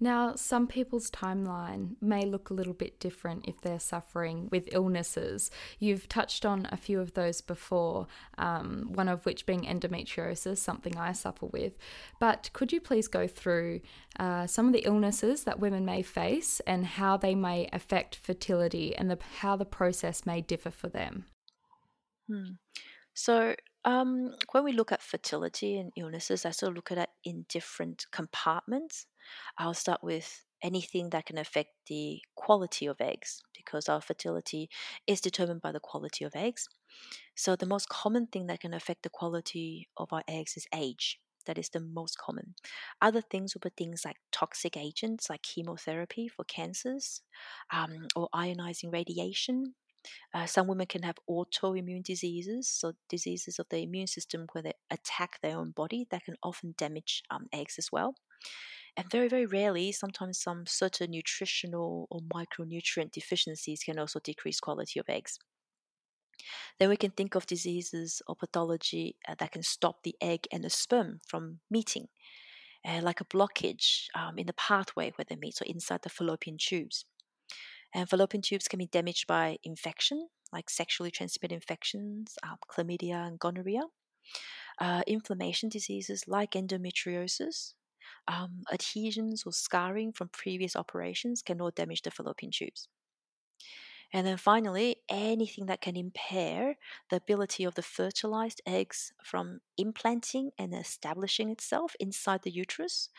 Now, 0.00 0.34
some 0.34 0.66
people's 0.66 1.10
timeline 1.10 1.96
may 2.00 2.22
look 2.22 2.50
a 2.50 2.54
little 2.54 2.74
bit 2.74 3.00
different 3.00 3.46
if 3.46 3.60
they're 3.60 3.80
suffering 3.80 4.48
with 4.50 4.68
illnesses. 4.72 5.50
You've 5.78 6.08
touched 6.08 6.44
on 6.44 6.68
a 6.70 6.76
few 6.76 7.00
of 7.00 7.14
those 7.14 7.40
before, 7.40 8.06
um, 8.36 8.90
one 8.92 9.08
of 9.08 9.24
which 9.24 9.46
being 9.46 9.62
endometriosis, 9.62 10.58
something 10.58 10.96
I 10.96 11.12
suffer 11.12 11.46
with. 11.46 11.78
But 12.20 12.50
could 12.52 12.72
you 12.72 12.80
please 12.80 13.08
go 13.08 13.26
through 13.26 13.80
uh, 14.18 14.46
some 14.46 14.66
of 14.66 14.72
the 14.72 14.84
illnesses 14.84 15.44
that 15.44 15.60
women 15.60 15.84
may 15.84 16.02
face 16.02 16.60
and 16.66 16.84
how 16.84 17.16
they 17.16 17.34
may 17.34 17.68
affect 17.72 18.16
fertility 18.16 18.94
and 18.96 19.10
the, 19.10 19.18
how 19.38 19.56
the 19.56 19.64
process 19.64 20.26
may 20.26 20.40
differ 20.40 20.70
for 20.70 20.88
them? 20.88 21.24
Hmm. 22.28 22.54
So, 23.14 23.54
um, 23.86 24.34
when 24.50 24.64
we 24.64 24.72
look 24.72 24.90
at 24.90 25.00
fertility 25.00 25.78
and 25.78 25.92
illnesses, 25.96 26.44
I 26.44 26.50
sort 26.50 26.70
of 26.70 26.76
look 26.76 26.90
at 26.90 26.98
it 26.98 27.08
in 27.24 27.46
different 27.48 28.06
compartments. 28.10 29.06
I'll 29.56 29.74
start 29.74 30.02
with 30.02 30.44
anything 30.62 31.10
that 31.10 31.26
can 31.26 31.38
affect 31.38 31.70
the 31.88 32.20
quality 32.34 32.86
of 32.86 33.00
eggs 33.00 33.42
because 33.56 33.88
our 33.88 34.00
fertility 34.00 34.68
is 35.06 35.20
determined 35.20 35.62
by 35.62 35.70
the 35.70 35.80
quality 35.80 36.24
of 36.24 36.34
eggs. 36.34 36.68
So, 37.36 37.54
the 37.54 37.66
most 37.66 37.88
common 37.88 38.26
thing 38.26 38.48
that 38.48 38.60
can 38.60 38.74
affect 38.74 39.04
the 39.04 39.10
quality 39.10 39.88
of 39.96 40.12
our 40.12 40.22
eggs 40.26 40.56
is 40.56 40.66
age. 40.74 41.20
That 41.46 41.58
is 41.58 41.68
the 41.68 41.80
most 41.80 42.18
common. 42.18 42.56
Other 43.00 43.20
things 43.20 43.54
will 43.54 43.60
be 43.60 43.70
things 43.76 44.02
like 44.04 44.16
toxic 44.32 44.76
agents 44.76 45.30
like 45.30 45.42
chemotherapy 45.42 46.26
for 46.26 46.44
cancers 46.44 47.22
um, 47.72 48.08
or 48.16 48.28
ionizing 48.34 48.92
radiation 48.92 49.74
uh, 50.34 50.46
some 50.46 50.66
women 50.66 50.86
can 50.86 51.02
have 51.02 51.16
autoimmune 51.28 52.02
diseases, 52.02 52.68
so 52.68 52.92
diseases 53.08 53.58
of 53.58 53.66
the 53.70 53.78
immune 53.78 54.06
system 54.06 54.46
where 54.52 54.62
they 54.62 54.72
attack 54.90 55.40
their 55.42 55.56
own 55.56 55.70
body 55.70 56.06
that 56.10 56.24
can 56.24 56.36
often 56.42 56.74
damage 56.76 57.22
um, 57.30 57.46
eggs 57.52 57.76
as 57.78 57.90
well. 57.92 58.14
And 58.96 59.10
very, 59.10 59.28
very 59.28 59.46
rarely, 59.46 59.92
sometimes 59.92 60.40
some 60.40 60.64
certain 60.66 61.10
nutritional 61.10 62.06
or 62.10 62.20
micronutrient 62.20 63.12
deficiencies 63.12 63.82
can 63.84 63.98
also 63.98 64.20
decrease 64.20 64.58
quality 64.58 64.98
of 64.98 65.08
eggs. 65.08 65.38
Then 66.78 66.88
we 66.88 66.96
can 66.96 67.10
think 67.10 67.34
of 67.34 67.46
diseases 67.46 68.22
or 68.26 68.36
pathology 68.36 69.16
uh, 69.28 69.34
that 69.38 69.52
can 69.52 69.62
stop 69.62 70.02
the 70.02 70.14
egg 70.20 70.46
and 70.52 70.64
the 70.64 70.70
sperm 70.70 71.20
from 71.26 71.60
meeting, 71.70 72.08
uh, 72.86 73.00
like 73.02 73.20
a 73.20 73.24
blockage 73.24 74.06
um, 74.14 74.38
in 74.38 74.46
the 74.46 74.52
pathway 74.52 75.12
where 75.16 75.26
they 75.28 75.36
meet, 75.36 75.56
so 75.56 75.64
inside 75.66 76.00
the 76.02 76.10
fallopian 76.10 76.56
tubes. 76.58 77.04
And 77.96 78.10
fallopian 78.10 78.42
tubes 78.42 78.68
can 78.68 78.76
be 78.78 78.86
damaged 78.86 79.26
by 79.26 79.56
infection, 79.64 80.28
like 80.52 80.68
sexually 80.68 81.10
transmitted 81.10 81.54
infections, 81.54 82.36
um, 82.42 82.58
chlamydia, 82.68 83.26
and 83.26 83.38
gonorrhea. 83.38 83.84
Uh, 84.78 85.00
inflammation 85.06 85.70
diseases 85.70 86.28
like 86.28 86.50
endometriosis, 86.50 87.72
um, 88.28 88.64
adhesions 88.70 89.44
or 89.46 89.52
scarring 89.52 90.12
from 90.12 90.28
previous 90.28 90.76
operations 90.76 91.40
can 91.40 91.58
all 91.58 91.70
damage 91.70 92.02
the 92.02 92.10
fallopian 92.10 92.52
tubes. 92.52 92.86
And 94.12 94.26
then 94.26 94.36
finally, 94.36 94.96
anything 95.08 95.66
that 95.66 95.80
can 95.80 95.96
impair 95.96 96.76
the 97.10 97.16
ability 97.16 97.64
of 97.64 97.74
the 97.74 97.82
fertilized 97.82 98.62
eggs 98.66 99.12
from 99.24 99.60
implanting 99.76 100.50
and 100.58 100.74
establishing 100.74 101.50
itself 101.50 101.94
inside 102.00 102.42
the 102.42 102.50
uterus, 102.50 103.10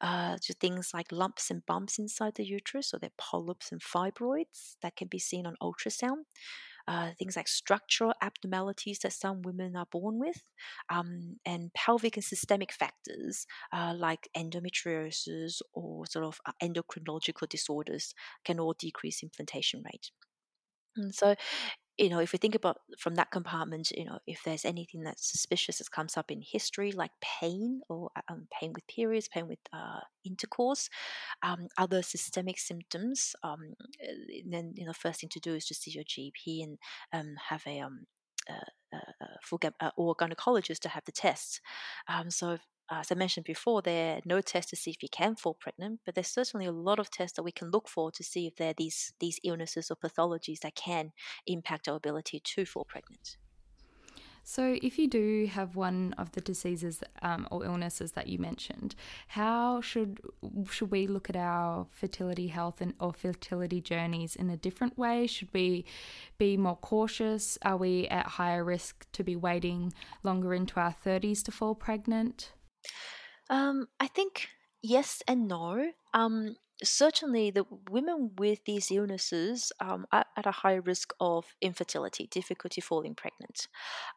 uh, 0.00 0.36
to 0.42 0.54
things 0.54 0.92
like 0.94 1.12
lumps 1.12 1.50
and 1.50 1.66
bumps 1.66 1.98
inside 1.98 2.34
the 2.36 2.44
uterus, 2.44 2.94
or 2.94 3.00
so 3.02 3.08
polyps 3.18 3.72
and 3.72 3.80
fibroids 3.82 4.76
that 4.82 4.96
can 4.96 5.08
be 5.08 5.18
seen 5.18 5.46
on 5.46 5.56
ultrasound. 5.62 6.24
Uh, 6.88 7.10
things 7.18 7.34
like 7.36 7.48
structural 7.48 8.14
abnormalities 8.22 9.00
that 9.00 9.12
some 9.12 9.42
women 9.42 9.74
are 9.74 9.86
born 9.90 10.20
with, 10.20 10.44
um, 10.88 11.36
and 11.44 11.72
pelvic 11.74 12.16
and 12.16 12.24
systemic 12.24 12.72
factors 12.72 13.44
uh, 13.72 13.92
like 13.96 14.28
endometriosis 14.36 15.60
or 15.72 16.06
sort 16.06 16.24
of 16.24 16.38
uh, 16.46 16.52
endocrinological 16.62 17.48
disorders 17.48 18.14
can 18.44 18.60
all 18.60 18.72
decrease 18.78 19.20
implantation 19.24 19.82
rate. 19.84 20.12
And 20.96 21.14
so, 21.14 21.34
you 21.98 22.10
know, 22.10 22.18
if 22.18 22.32
we 22.32 22.38
think 22.38 22.54
about 22.54 22.78
from 22.98 23.14
that 23.14 23.30
compartment, 23.30 23.90
you 23.90 24.04
know, 24.04 24.18
if 24.26 24.42
there's 24.44 24.64
anything 24.64 25.02
that's 25.02 25.30
suspicious 25.30 25.78
that 25.78 25.90
comes 25.90 26.16
up 26.16 26.30
in 26.30 26.42
history, 26.42 26.92
like 26.92 27.12
pain 27.22 27.80
or 27.88 28.10
uh, 28.16 28.20
um, 28.28 28.48
pain 28.60 28.72
with 28.74 28.86
periods, 28.86 29.28
pain 29.28 29.48
with 29.48 29.58
uh, 29.72 30.00
intercourse, 30.24 30.90
um, 31.42 31.68
other 31.78 32.02
systemic 32.02 32.58
symptoms, 32.58 33.34
um, 33.42 33.74
eh, 34.02 34.42
then 34.50 34.74
you 34.76 34.84
know, 34.84 34.92
first 34.92 35.20
thing 35.20 35.30
to 35.30 35.40
do 35.40 35.54
is 35.54 35.66
to 35.66 35.74
see 35.74 35.90
your 35.90 36.04
GP 36.04 36.62
and 36.64 36.78
um, 37.12 37.34
have 37.48 37.62
a 37.66 37.80
um, 37.80 38.06
uh, 38.48 38.96
uh, 38.96 39.24
uh 39.24 39.36
for, 39.42 39.58
uh, 39.80 39.90
or 39.96 40.14
gynecologist 40.14 40.80
to 40.80 40.88
have 40.90 41.04
the 41.06 41.12
tests. 41.12 41.60
Um, 42.08 42.30
so 42.30 42.58
as 42.90 43.10
I 43.10 43.14
mentioned 43.14 43.44
before, 43.44 43.82
there 43.82 44.16
are 44.16 44.20
no 44.24 44.40
tests 44.40 44.70
to 44.70 44.76
see 44.76 44.90
if 44.90 45.02
you 45.02 45.08
can 45.10 45.34
fall 45.36 45.54
pregnant, 45.54 46.00
but 46.04 46.14
there's 46.14 46.28
certainly 46.28 46.66
a 46.66 46.72
lot 46.72 46.98
of 46.98 47.10
tests 47.10 47.36
that 47.36 47.42
we 47.42 47.52
can 47.52 47.70
look 47.70 47.88
for 47.88 48.10
to 48.12 48.22
see 48.22 48.46
if 48.46 48.56
there 48.56 48.70
are 48.70 48.74
these 48.76 49.12
these 49.18 49.40
illnesses 49.44 49.90
or 49.90 49.96
pathologies 49.96 50.60
that 50.60 50.74
can 50.74 51.12
impact 51.46 51.88
our 51.88 51.96
ability 51.96 52.40
to 52.40 52.64
fall 52.64 52.84
pregnant. 52.84 53.36
So, 54.48 54.78
if 54.80 54.96
you 54.96 55.08
do 55.08 55.48
have 55.50 55.74
one 55.74 56.14
of 56.16 56.30
the 56.30 56.40
diseases 56.40 57.02
um, 57.20 57.48
or 57.50 57.64
illnesses 57.64 58.12
that 58.12 58.28
you 58.28 58.38
mentioned, 58.38 58.94
how 59.26 59.80
should 59.80 60.20
should 60.70 60.92
we 60.92 61.08
look 61.08 61.28
at 61.28 61.34
our 61.34 61.88
fertility 61.90 62.46
health 62.46 62.80
and 62.80 62.94
or 63.00 63.12
fertility 63.12 63.80
journeys 63.80 64.36
in 64.36 64.48
a 64.48 64.56
different 64.56 64.96
way? 64.96 65.26
Should 65.26 65.52
we 65.52 65.84
be 66.38 66.56
more 66.56 66.76
cautious? 66.76 67.58
Are 67.62 67.76
we 67.76 68.06
at 68.06 68.26
higher 68.26 68.62
risk 68.62 69.10
to 69.14 69.24
be 69.24 69.34
waiting 69.34 69.92
longer 70.22 70.54
into 70.54 70.78
our 70.78 70.92
thirties 70.92 71.42
to 71.42 71.50
fall 71.50 71.74
pregnant? 71.74 72.52
Um, 73.50 73.88
I 74.00 74.08
think 74.08 74.48
yes 74.82 75.22
and 75.28 75.48
no. 75.48 75.92
Um, 76.14 76.56
certainly, 76.82 77.50
the 77.50 77.64
women 77.90 78.32
with 78.36 78.64
these 78.64 78.90
illnesses 78.90 79.72
um, 79.80 80.06
are 80.12 80.26
at 80.36 80.46
a 80.46 80.50
high 80.50 80.74
risk 80.74 81.12
of 81.20 81.54
infertility, 81.60 82.26
difficulty 82.30 82.80
falling 82.80 83.14
pregnant. 83.14 83.68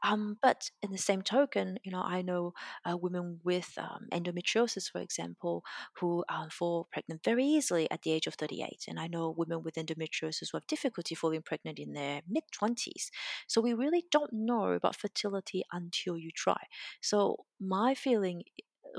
Um, 0.04 0.38
but 0.42 0.70
in 0.82 0.92
the 0.92 0.98
same 0.98 1.22
token, 1.22 1.80
you 1.84 1.92
know, 1.92 2.02
I 2.02 2.22
know 2.22 2.54
uh, 2.86 2.98
women 2.98 3.40
with 3.44 3.78
um, 3.78 4.08
endometriosis, 4.12 4.92
for 4.92 5.00
example, 5.00 5.64
who 6.00 6.24
um, 6.30 6.50
fall 6.50 6.88
pregnant 6.92 7.24
very 7.24 7.46
easily 7.46 7.90
at 7.92 8.02
the 8.02 8.12
age 8.12 8.28
of 8.28 8.36
38. 8.36 8.86
And 8.88 9.00
I 9.00 9.08
know 9.08 9.34
women 9.36 9.64
with 9.64 9.76
endometriosis 9.76 10.50
who 10.52 10.58
have 10.58 10.68
difficulty 10.68 11.16
falling 11.16 11.42
pregnant 11.42 11.80
in 11.80 11.94
their 11.94 12.22
mid 12.28 12.44
20s. 12.54 13.10
So 13.48 13.62
we 13.62 13.74
really 13.74 14.06
don't 14.12 14.34
know 14.34 14.72
about 14.74 14.96
fertility 14.96 15.64
until 15.72 16.18
you 16.18 16.32
try. 16.32 16.62
So 17.02 17.46
my 17.60 17.94
feeling 17.94 18.44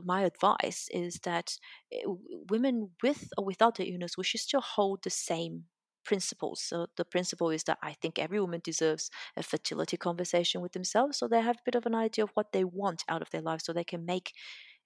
my 0.05 0.23
advice 0.23 0.89
is 0.93 1.21
that 1.25 1.57
eh, 1.93 2.03
women 2.51 2.91
with 3.03 3.31
or 3.37 3.45
without 3.45 3.77
the 3.77 3.85
illness, 3.91 4.17
we 4.17 4.25
should 4.25 4.41
still 4.41 4.61
hold 4.61 5.03
the 5.03 5.11
same 5.11 5.65
principles. 6.05 6.63
So 6.63 6.87
the 6.97 7.05
principle 7.05 7.51
is 7.51 7.65
that 7.65 7.79
I 7.83 7.95
think 7.95 8.19
every 8.19 8.41
woman 8.41 8.61
deserves 8.65 9.11
a 9.37 9.43
fertility 9.43 9.97
conversation 9.97 10.61
with 10.61 10.73
themselves 10.73 11.19
so 11.19 11.29
they 11.29 11.41
have 11.41 11.57
a 11.57 11.65
bit 11.65 11.75
of 11.75 11.87
an 11.87 11.95
idea 11.95 12.25
of 12.25 12.31
what 12.35 12.53
they 12.53 12.65
want 12.65 13.05
out 13.09 13.23
of 13.23 13.31
their 13.31 13.43
life 13.43 13.61
so 13.63 13.73
they 13.73 13.85
can 13.85 14.05
make 14.05 14.33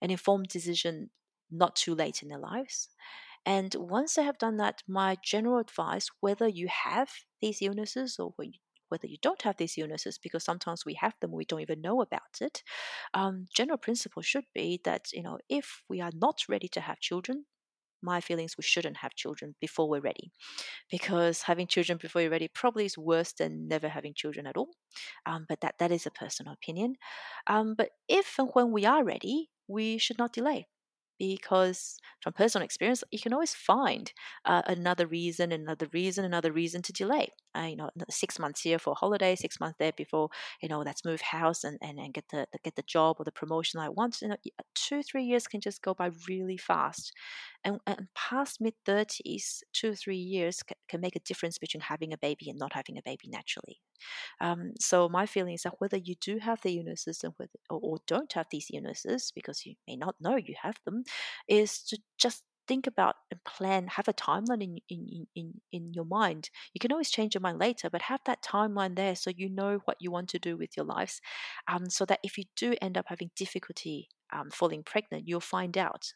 an 0.02 0.10
informed 0.10 0.48
decision 0.48 1.10
not 1.50 1.76
too 1.76 1.94
late 1.94 2.22
in 2.22 2.28
their 2.28 2.38
lives. 2.38 2.88
And 3.46 3.74
once 3.74 4.14
they 4.14 4.24
have 4.24 4.38
done 4.38 4.56
that, 4.56 4.82
my 4.88 5.16
general 5.22 5.58
advice, 5.58 6.08
whether 6.20 6.48
you 6.48 6.68
have 6.68 7.10
these 7.40 7.60
illnesses 7.60 8.18
or 8.18 8.34
whether 8.94 9.08
you 9.08 9.18
don't 9.22 9.42
have 9.42 9.58
these 9.58 9.76
illnesses, 9.78 10.18
because 10.18 10.44
sometimes 10.44 10.86
we 10.86 10.94
have 10.94 11.14
them, 11.20 11.32
we 11.32 11.44
don't 11.44 11.60
even 11.62 11.82
know 11.82 12.00
about 12.02 12.40
it. 12.40 12.62
Um, 13.14 13.46
general 13.54 13.78
principle 13.78 14.22
should 14.22 14.46
be 14.54 14.80
that 14.84 15.12
you 15.12 15.22
know 15.22 15.38
if 15.50 15.82
we 15.90 16.00
are 16.00 16.12
not 16.14 16.44
ready 16.48 16.68
to 16.68 16.80
have 16.80 17.00
children, 17.00 17.46
my 18.02 18.20
feelings 18.20 18.56
we 18.58 18.64
shouldn't 18.64 18.98
have 18.98 19.14
children 19.16 19.54
before 19.60 19.88
we're 19.88 20.00
ready 20.00 20.30
because 20.90 21.42
having 21.42 21.66
children 21.66 21.98
before 22.00 22.22
you're 22.22 22.30
ready 22.30 22.48
probably 22.48 22.86
is 22.86 22.98
worse 22.98 23.32
than 23.34 23.68
never 23.68 23.88
having 23.88 24.14
children 24.14 24.46
at 24.46 24.56
all. 24.56 24.70
Um, 25.26 25.46
but 25.48 25.60
that 25.62 25.76
that 25.80 25.92
is 25.92 26.06
a 26.06 26.10
personal 26.10 26.52
opinion. 26.54 26.96
Um, 27.46 27.74
but 27.76 27.90
if 28.08 28.38
and 28.38 28.50
when 28.54 28.72
we 28.72 28.86
are 28.86 29.04
ready 29.04 29.50
we 29.68 29.98
should 29.98 30.18
not 30.18 30.32
delay 30.34 30.66
because 31.18 31.96
from 32.20 32.32
personal 32.32 32.64
experience 32.64 33.04
you 33.10 33.18
can 33.20 33.32
always 33.32 33.54
find 33.54 34.12
uh, 34.44 34.62
another 34.66 35.06
reason 35.06 35.52
another 35.52 35.86
reason 35.92 36.24
another 36.24 36.52
reason 36.52 36.82
to 36.82 36.92
delay 36.92 37.28
uh, 37.56 37.62
you 37.62 37.76
know 37.76 37.90
six 38.10 38.38
months 38.38 38.62
here 38.62 38.78
for 38.78 38.94
holiday 38.94 39.34
six 39.34 39.60
months 39.60 39.76
there 39.78 39.92
before 39.96 40.28
you 40.62 40.68
know 40.68 40.80
let's 40.80 41.04
move 41.04 41.20
house 41.20 41.64
and, 41.64 41.78
and, 41.82 41.98
and 41.98 42.14
get 42.14 42.24
the 42.30 42.46
get 42.62 42.74
the 42.76 42.82
job 42.82 43.16
or 43.18 43.24
the 43.24 43.32
promotion 43.32 43.80
i 43.80 43.88
want. 43.88 44.20
You 44.20 44.28
know 44.28 44.36
two 44.74 45.02
three 45.02 45.24
years 45.24 45.46
can 45.46 45.60
just 45.60 45.82
go 45.82 45.94
by 45.94 46.10
really 46.28 46.56
fast 46.56 47.12
and, 47.64 47.80
and 47.86 48.08
past 48.14 48.60
mid 48.60 48.74
30s 48.86 49.60
two 49.72 49.90
or 49.90 49.94
three 49.94 50.16
years 50.18 50.62
can, 50.62 50.76
can 50.88 51.00
make 51.00 51.16
a 51.16 51.20
difference 51.20 51.58
between 51.58 51.80
having 51.80 52.12
a 52.12 52.18
baby 52.18 52.50
and 52.50 52.58
not 52.58 52.72
having 52.74 52.98
a 52.98 53.02
baby 53.04 53.28
naturally. 53.28 53.80
Um, 54.40 54.72
so 54.80 55.08
my 55.08 55.26
feeling 55.26 55.54
is 55.54 55.62
that 55.62 55.80
whether 55.80 55.96
you 55.96 56.14
do 56.20 56.38
have 56.38 56.60
the 56.62 56.78
illnesses 56.78 57.22
and 57.24 57.32
whether, 57.36 57.50
or, 57.70 57.80
or 57.82 57.98
don't 58.06 58.32
have 58.34 58.46
these 58.50 58.68
illnesses, 58.72 59.32
because 59.34 59.64
you 59.64 59.74
may 59.88 59.96
not 59.96 60.16
know 60.20 60.36
you 60.36 60.54
have 60.62 60.76
them, 60.84 61.04
is 61.48 61.82
to 61.84 61.98
just 62.18 62.42
think 62.66 62.86
about 62.86 63.16
and 63.30 63.42
plan 63.44 63.86
have 63.88 64.08
a 64.08 64.12
timeline 64.12 64.62
in, 64.62 64.78
in 64.88 65.26
in 65.34 65.52
in 65.72 65.92
your 65.92 66.04
mind. 66.04 66.50
You 66.72 66.78
can 66.80 66.92
always 66.92 67.10
change 67.10 67.34
your 67.34 67.42
mind 67.42 67.58
later 67.58 67.90
but 67.90 68.02
have 68.02 68.20
that 68.26 68.42
timeline 68.42 68.96
there 68.96 69.14
so 69.16 69.30
you 69.36 69.50
know 69.50 69.80
what 69.84 69.98
you 70.00 70.10
want 70.10 70.28
to 70.30 70.38
do 70.38 70.56
with 70.56 70.70
your 70.76 70.86
lives 70.86 71.20
um, 71.68 71.90
so 71.90 72.04
that 72.06 72.20
if 72.22 72.38
you 72.38 72.44
do 72.56 72.74
end 72.80 72.96
up 72.96 73.06
having 73.08 73.30
difficulty 73.36 74.08
um, 74.32 74.50
falling 74.50 74.82
pregnant 74.82 75.28
you'll 75.28 75.40
find 75.40 75.76
out 75.76 76.12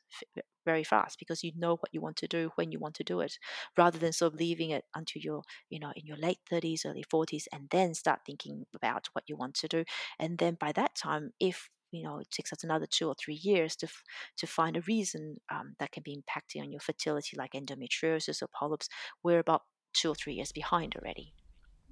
very 0.70 0.84
fast 0.84 1.18
because 1.18 1.42
you 1.42 1.52
know 1.56 1.76
what 1.80 1.92
you 1.94 2.00
want 2.02 2.16
to 2.16 2.28
do 2.28 2.50
when 2.56 2.70
you 2.72 2.78
want 2.78 2.94
to 2.94 3.04
do 3.12 3.20
it 3.20 3.38
rather 3.78 3.98
than 3.98 4.12
sort 4.12 4.34
of 4.34 4.38
leaving 4.38 4.70
it 4.76 4.84
until 4.94 5.22
you're 5.22 5.42
you 5.70 5.80
know 5.80 5.92
in 5.96 6.04
your 6.04 6.20
late 6.26 6.40
30s 6.52 6.84
early 6.84 7.04
40s 7.14 7.44
and 7.54 7.62
then 7.70 7.94
start 7.94 8.20
thinking 8.26 8.66
about 8.76 9.08
what 9.14 9.24
you 9.28 9.36
want 9.42 9.54
to 9.54 9.68
do 9.76 9.82
and 10.18 10.36
then 10.36 10.58
by 10.60 10.70
that 10.72 10.94
time 10.94 11.30
if 11.40 11.70
you 11.90 12.02
know 12.02 12.18
it 12.18 12.30
takes 12.30 12.52
us 12.52 12.64
another 12.64 12.86
two 12.86 13.08
or 13.08 13.14
three 13.14 13.40
years 13.50 13.76
to 13.76 13.88
to 14.36 14.46
find 14.46 14.76
a 14.76 14.82
reason 14.82 15.36
um, 15.50 15.74
that 15.78 15.90
can 15.90 16.02
be 16.02 16.16
impacting 16.20 16.60
on 16.62 16.70
your 16.70 16.80
fertility 16.80 17.34
like 17.38 17.52
endometriosis 17.52 18.42
or 18.42 18.48
polyps 18.58 18.88
we're 19.22 19.38
about 19.38 19.62
two 19.94 20.10
or 20.10 20.14
three 20.14 20.34
years 20.34 20.52
behind 20.52 20.94
already 20.96 21.32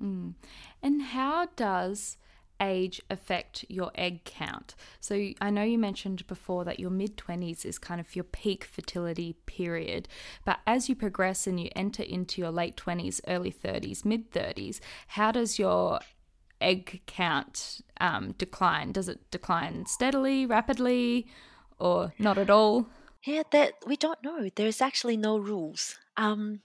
mm. 0.03 0.35
and 0.83 1.03
how 1.03 1.49
does 1.57 2.19
age 2.61 3.01
affect 3.11 3.65
your 3.69 3.91
egg 3.95 4.25
count? 4.25 4.75
So 5.01 5.31
I 5.41 5.51
know 5.51 5.63
you 5.63 5.79
mentioned 5.79 6.27
before 6.27 6.65
that 6.65 6.81
your 6.81 6.91
mid 6.91 7.17
20s 7.17 7.65
is 7.65 7.79
kind 7.79 8.01
of 8.01 8.15
your 8.15 8.25
peak 8.25 8.65
fertility 8.65 9.35
period, 9.47 10.09
but 10.45 10.61
as 10.67 10.89
you 10.89 10.95
progress 10.95 11.47
and 11.47 11.61
you 11.61 11.71
enter 11.75 12.03
into 12.03 12.41
your 12.41 12.51
late 12.51 12.77
20s, 12.77 13.21
early 13.27 13.53
30s, 13.53 14.05
mid 14.05 14.31
30s, 14.33 14.81
how 15.09 15.33
does 15.33 15.59
your 15.59 16.01
egg 16.61 17.03
count 17.07 17.81
um, 18.01 18.33
decline? 18.39 18.93
Does 18.93 19.09
it 19.09 19.31
decline 19.31 19.87
steadily, 19.87 20.47
rapidly, 20.47 21.27
or 21.79 22.13
not 22.19 22.39
at 22.39 22.51
all? 22.51 22.87
Yeah, 23.25 23.43
that 23.51 23.75
we 23.87 23.97
don't 23.97 24.23
know. 24.23 24.49
There's 24.55 24.81
actually 24.81 25.17
no 25.17 25.37
rules. 25.37 25.99
Um, 26.17 26.61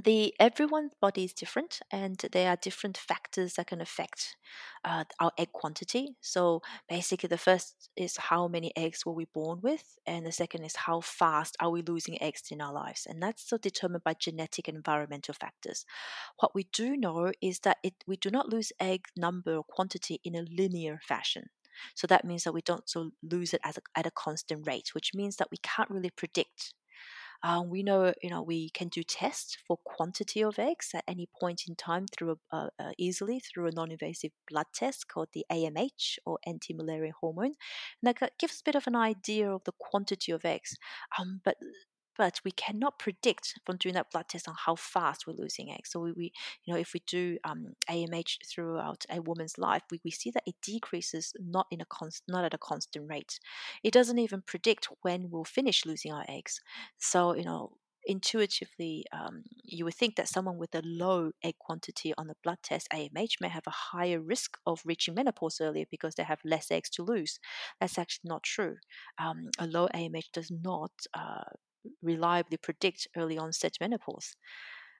the 0.00 0.34
everyone's 0.40 0.94
body 1.00 1.24
is 1.24 1.34
different 1.34 1.80
and 1.90 2.16
there 2.32 2.48
are 2.48 2.56
different 2.56 2.96
factors 2.96 3.54
that 3.54 3.66
can 3.66 3.80
affect 3.80 4.36
uh, 4.84 5.04
our 5.20 5.32
egg 5.36 5.52
quantity. 5.52 6.16
So 6.20 6.62
basically 6.88 7.28
the 7.28 7.38
first 7.38 7.90
is 7.96 8.16
how 8.16 8.48
many 8.48 8.72
eggs 8.76 9.04
were 9.04 9.12
we 9.12 9.26
born 9.26 9.60
with 9.60 9.98
and 10.06 10.24
the 10.24 10.32
second 10.32 10.64
is 10.64 10.76
how 10.76 11.00
fast 11.00 11.56
are 11.60 11.70
we 11.70 11.82
losing 11.82 12.20
eggs 12.22 12.44
in 12.50 12.60
our 12.60 12.72
lives 12.72 13.06
and 13.08 13.22
that's 13.22 13.48
so 13.48 13.58
determined 13.58 14.04
by 14.04 14.14
genetic 14.14 14.66
and 14.68 14.76
environmental 14.76 15.34
factors. 15.34 15.84
What 16.38 16.54
we 16.54 16.68
do 16.72 16.96
know 16.96 17.32
is 17.42 17.60
that 17.60 17.78
it, 17.82 17.94
we 18.06 18.16
do 18.16 18.30
not 18.30 18.48
lose 18.48 18.72
egg 18.80 19.06
number 19.16 19.56
or 19.56 19.64
quantity 19.64 20.20
in 20.24 20.34
a 20.34 20.42
linear 20.42 21.00
fashion. 21.02 21.50
So 21.94 22.06
that 22.06 22.24
means 22.24 22.44
that 22.44 22.54
we 22.54 22.62
don't 22.62 22.88
so 22.88 23.10
lose 23.22 23.52
it 23.52 23.60
a, 23.64 23.74
at 23.96 24.06
a 24.06 24.10
constant 24.10 24.66
rate 24.66 24.94
which 24.94 25.12
means 25.14 25.36
that 25.36 25.48
we 25.50 25.58
can't 25.62 25.90
really 25.90 26.10
predict 26.10 26.74
um, 27.42 27.70
we 27.70 27.82
know, 27.82 28.12
you 28.22 28.30
know, 28.30 28.42
we 28.42 28.70
can 28.70 28.88
do 28.88 29.02
tests 29.02 29.56
for 29.66 29.76
quantity 29.84 30.42
of 30.42 30.58
eggs 30.58 30.90
at 30.94 31.04
any 31.08 31.28
point 31.40 31.64
in 31.68 31.74
time 31.74 32.06
through 32.06 32.38
a, 32.52 32.56
uh, 32.56 32.68
uh, 32.78 32.92
easily 32.98 33.40
through 33.40 33.66
a 33.66 33.72
non-invasive 33.72 34.30
blood 34.48 34.66
test 34.74 35.08
called 35.08 35.28
the 35.32 35.44
AMH 35.50 36.18
or 36.24 36.38
anti-Müllerian 36.46 37.12
hormone, 37.20 37.54
and 38.02 38.14
that 38.14 38.38
gives 38.38 38.60
a 38.60 38.64
bit 38.64 38.74
of 38.76 38.86
an 38.86 38.96
idea 38.96 39.50
of 39.52 39.64
the 39.64 39.72
quantity 39.78 40.32
of 40.32 40.44
eggs. 40.44 40.76
Um, 41.18 41.40
but 41.44 41.56
but 42.22 42.40
we 42.44 42.52
cannot 42.52 43.00
predict 43.00 43.58
from 43.66 43.76
doing 43.78 43.96
that 43.96 44.12
blood 44.12 44.28
test 44.28 44.46
on 44.46 44.54
how 44.64 44.76
fast 44.76 45.26
we're 45.26 45.32
losing 45.32 45.72
eggs. 45.72 45.90
So 45.90 45.98
we, 45.98 46.12
we 46.12 46.32
you 46.62 46.72
know, 46.72 46.78
if 46.78 46.94
we 46.94 47.02
do 47.04 47.36
um, 47.42 47.74
AMH 47.90 48.38
throughout 48.46 49.04
a 49.10 49.20
woman's 49.20 49.58
life, 49.58 49.82
we, 49.90 50.00
we 50.04 50.12
see 50.12 50.30
that 50.30 50.44
it 50.46 50.54
decreases 50.62 51.32
not 51.40 51.66
in 51.72 51.80
a 51.80 51.84
const, 51.84 52.22
not 52.28 52.44
at 52.44 52.54
a 52.54 52.58
constant 52.58 53.10
rate. 53.10 53.40
It 53.82 53.92
doesn't 53.92 54.20
even 54.20 54.40
predict 54.40 54.86
when 55.02 55.30
we'll 55.30 55.42
finish 55.42 55.84
losing 55.84 56.12
our 56.12 56.24
eggs. 56.28 56.60
So 56.96 57.34
you 57.34 57.42
know, 57.42 57.72
intuitively, 58.06 59.04
um, 59.12 59.42
you 59.64 59.84
would 59.84 59.94
think 59.94 60.14
that 60.14 60.28
someone 60.28 60.58
with 60.58 60.76
a 60.76 60.82
low 60.84 61.32
egg 61.42 61.56
quantity 61.58 62.14
on 62.16 62.28
the 62.28 62.36
blood 62.44 62.58
test 62.62 62.86
AMH 62.92 63.40
may 63.40 63.48
have 63.48 63.66
a 63.66 63.78
higher 63.96 64.20
risk 64.20 64.58
of 64.64 64.80
reaching 64.84 65.14
menopause 65.14 65.60
earlier 65.60 65.86
because 65.90 66.14
they 66.14 66.22
have 66.22 66.38
less 66.44 66.70
eggs 66.70 66.90
to 66.90 67.02
lose. 67.02 67.40
That's 67.80 67.98
actually 67.98 68.28
not 68.28 68.44
true. 68.44 68.76
Um, 69.18 69.48
a 69.58 69.66
low 69.66 69.88
AMH 69.92 70.30
does 70.32 70.52
not 70.52 70.92
uh, 71.14 71.50
reliably 72.02 72.56
predict 72.56 73.08
early 73.16 73.38
onset 73.38 73.76
menopause. 73.80 74.36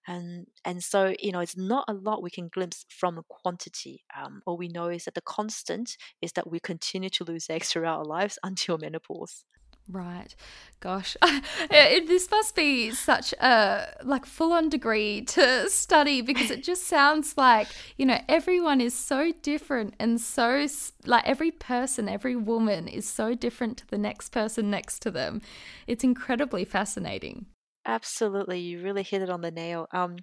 And, 0.06 0.46
and 0.64 0.82
so, 0.82 1.14
you 1.20 1.30
know, 1.30 1.40
it's 1.40 1.56
not 1.56 1.84
a 1.88 1.94
lot 1.94 2.22
we 2.22 2.30
can 2.30 2.48
glimpse 2.48 2.84
from 2.88 3.20
quantity. 3.28 4.02
Um, 4.16 4.42
all 4.46 4.56
we 4.56 4.68
know 4.68 4.88
is 4.88 5.04
that 5.04 5.14
the 5.14 5.20
constant 5.20 5.96
is 6.20 6.32
that 6.32 6.50
we 6.50 6.58
continue 6.58 7.10
to 7.10 7.24
lose 7.24 7.48
eggs 7.48 7.68
throughout 7.70 7.98
our 7.98 8.04
lives 8.04 8.38
until 8.42 8.78
menopause. 8.78 9.44
Right. 9.88 10.34
Gosh, 10.80 11.16
this 11.70 12.30
must 12.30 12.54
be 12.56 12.92
such 12.92 13.32
a 13.34 13.86
like 14.04 14.24
full 14.26 14.52
on 14.52 14.68
degree 14.68 15.22
to 15.22 15.68
study 15.68 16.22
because 16.22 16.50
it 16.50 16.62
just 16.62 16.86
sounds 16.86 17.36
like, 17.36 17.68
you 17.96 18.06
know, 18.06 18.18
everyone 18.28 18.80
is 18.80 18.94
so 18.94 19.32
different 19.42 19.94
and 19.98 20.20
so 20.20 20.66
like 21.04 21.26
every 21.26 21.50
person, 21.50 22.08
every 22.08 22.36
woman 22.36 22.88
is 22.88 23.08
so 23.08 23.34
different 23.34 23.76
to 23.78 23.86
the 23.88 23.98
next 23.98 24.30
person 24.30 24.70
next 24.70 25.00
to 25.02 25.10
them. 25.10 25.40
It's 25.86 26.04
incredibly 26.04 26.64
fascinating. 26.64 27.46
Absolutely, 27.84 28.60
you 28.60 28.80
really 28.82 29.02
hit 29.02 29.22
it 29.22 29.30
on 29.30 29.40
the 29.40 29.50
nail. 29.50 29.88
Um, 29.92 30.16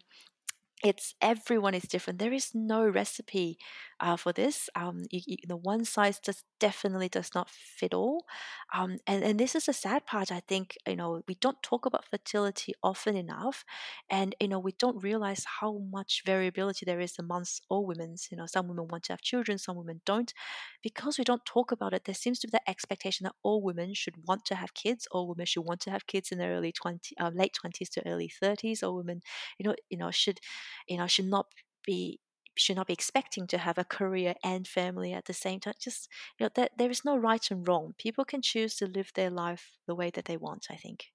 it's 0.83 1.13
everyone 1.21 1.73
is 1.73 1.83
different. 1.83 2.19
There 2.19 2.31
is 2.33 2.51
no 2.55 2.87
recipe 2.87 3.57
uh, 3.99 4.15
for 4.15 4.31
this. 4.31 4.69
Um, 4.75 5.03
you, 5.11 5.19
you, 5.27 5.37
the 5.45 5.57
one 5.57 5.83
size 5.83 6.19
just 6.19 6.45
definitely 6.59 7.09
does 7.09 7.31
not 7.35 7.49
fit 7.49 7.93
all. 7.93 8.25
Um, 8.73 8.97
and 9.05 9.23
and 9.23 9.39
this 9.39 9.55
is 9.55 9.67
a 9.67 9.73
sad 9.73 10.05
part. 10.05 10.31
I 10.31 10.41
think 10.47 10.77
you 10.87 10.95
know 10.95 11.21
we 11.27 11.35
don't 11.35 11.61
talk 11.61 11.85
about 11.85 12.05
fertility 12.09 12.73
often 12.81 13.17
enough, 13.17 13.65
and 14.09 14.35
you 14.39 14.47
know 14.47 14.59
we 14.59 14.71
don't 14.79 15.03
realize 15.03 15.45
how 15.59 15.79
much 15.91 16.23
variability 16.25 16.85
there 16.85 17.01
is 17.01 17.15
amongst 17.19 17.61
all 17.69 17.85
women. 17.85 18.15
You 18.31 18.37
know, 18.37 18.45
some 18.45 18.67
women 18.69 18.87
want 18.87 19.03
to 19.05 19.13
have 19.13 19.21
children, 19.21 19.57
some 19.57 19.75
women 19.75 20.01
don't. 20.05 20.33
Because 20.81 21.17
we 21.17 21.23
don't 21.23 21.43
talk 21.45 21.71
about 21.71 21.93
it, 21.93 22.05
there 22.05 22.15
seems 22.15 22.39
to 22.39 22.47
be 22.47 22.51
that 22.51 22.69
expectation 22.69 23.25
that 23.25 23.35
all 23.43 23.61
women 23.61 23.93
should 23.93 24.15
want 24.27 24.45
to 24.45 24.55
have 24.55 24.73
kids. 24.73 25.07
All 25.11 25.27
women 25.27 25.45
should 25.45 25.65
want 25.65 25.81
to 25.81 25.91
have 25.91 26.07
kids 26.07 26.31
in 26.31 26.37
their 26.37 26.51
early 26.53 26.71
twenty, 26.71 27.15
uh, 27.19 27.31
late 27.33 27.53
twenties 27.53 27.89
to 27.91 28.07
early 28.07 28.29
thirties. 28.29 28.83
All 28.83 28.95
women, 28.95 29.21
you 29.57 29.67
know, 29.67 29.75
you 29.89 29.97
know 29.97 30.11
should, 30.11 30.39
you 30.87 30.97
know, 30.97 31.07
should 31.07 31.25
not 31.25 31.47
be 31.85 32.19
should 32.57 32.75
not 32.75 32.87
be 32.87 32.93
expecting 32.93 33.47
to 33.47 33.57
have 33.57 33.77
a 33.77 33.85
career 33.85 34.35
and 34.43 34.67
family 34.67 35.13
at 35.13 35.25
the 35.25 35.33
same 35.33 35.59
time. 35.61 35.73
Just 35.79 36.09
you 36.39 36.45
know, 36.45 36.49
that 36.55 36.71
there 36.77 36.89
is 36.91 37.05
no 37.05 37.15
right 37.17 37.45
and 37.51 37.67
wrong. 37.67 37.93
People 37.97 38.25
can 38.25 38.41
choose 38.41 38.75
to 38.77 38.85
live 38.87 39.11
their 39.15 39.29
life 39.29 39.77
the 39.87 39.95
way 39.95 40.09
that 40.11 40.25
they 40.25 40.37
want. 40.37 40.67
I 40.69 40.75
think. 40.75 41.05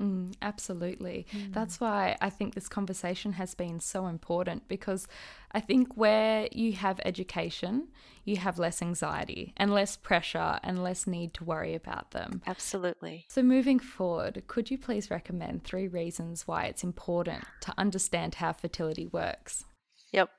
Mm, 0.00 0.34
absolutely. 0.42 1.26
Mm. 1.32 1.52
That's 1.52 1.80
why 1.80 2.16
I 2.20 2.30
think 2.30 2.54
this 2.54 2.68
conversation 2.68 3.34
has 3.34 3.54
been 3.54 3.80
so 3.80 4.06
important 4.06 4.66
because 4.68 5.06
I 5.52 5.60
think 5.60 5.96
where 5.96 6.48
you 6.50 6.72
have 6.72 7.00
education, 7.04 7.88
you 8.24 8.36
have 8.38 8.58
less 8.58 8.82
anxiety 8.82 9.52
and 9.56 9.72
less 9.72 9.96
pressure 9.96 10.58
and 10.62 10.82
less 10.82 11.06
need 11.06 11.32
to 11.34 11.44
worry 11.44 11.74
about 11.74 12.10
them. 12.10 12.42
Absolutely. 12.46 13.26
So, 13.28 13.42
moving 13.42 13.78
forward, 13.78 14.42
could 14.48 14.70
you 14.70 14.78
please 14.78 15.10
recommend 15.10 15.62
three 15.62 15.86
reasons 15.86 16.46
why 16.46 16.64
it's 16.64 16.84
important 16.84 17.44
to 17.60 17.74
understand 17.78 18.36
how 18.36 18.52
fertility 18.52 19.06
works? 19.06 19.64
Yep. 20.12 20.30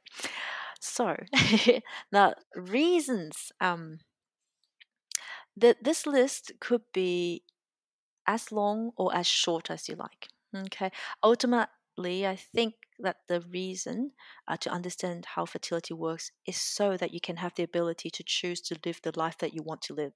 So, 0.81 1.15
the 2.11 2.35
reasons 2.55 3.51
um, 3.61 3.99
that 5.55 5.83
this 5.83 6.05
list 6.05 6.51
could 6.59 6.81
be 6.93 7.43
as 8.27 8.51
long 8.51 8.91
or 8.97 9.15
as 9.15 9.27
short 9.27 9.69
as 9.69 9.87
you 9.89 9.95
like. 9.95 10.29
Okay. 10.55 10.91
Ultimately, 11.23 12.27
I 12.27 12.35
think 12.35 12.75
that 12.99 13.17
the 13.27 13.41
reason 13.41 14.11
uh, 14.47 14.57
to 14.57 14.69
understand 14.69 15.25
how 15.35 15.45
fertility 15.45 15.93
works 15.93 16.31
is 16.45 16.59
so 16.59 16.97
that 16.97 17.13
you 17.13 17.19
can 17.19 17.37
have 17.37 17.53
the 17.55 17.63
ability 17.63 18.09
to 18.09 18.23
choose 18.23 18.61
to 18.61 18.77
live 18.85 19.01
the 19.01 19.17
life 19.17 19.37
that 19.39 19.53
you 19.53 19.61
want 19.63 19.81
to 19.83 19.93
live. 19.93 20.13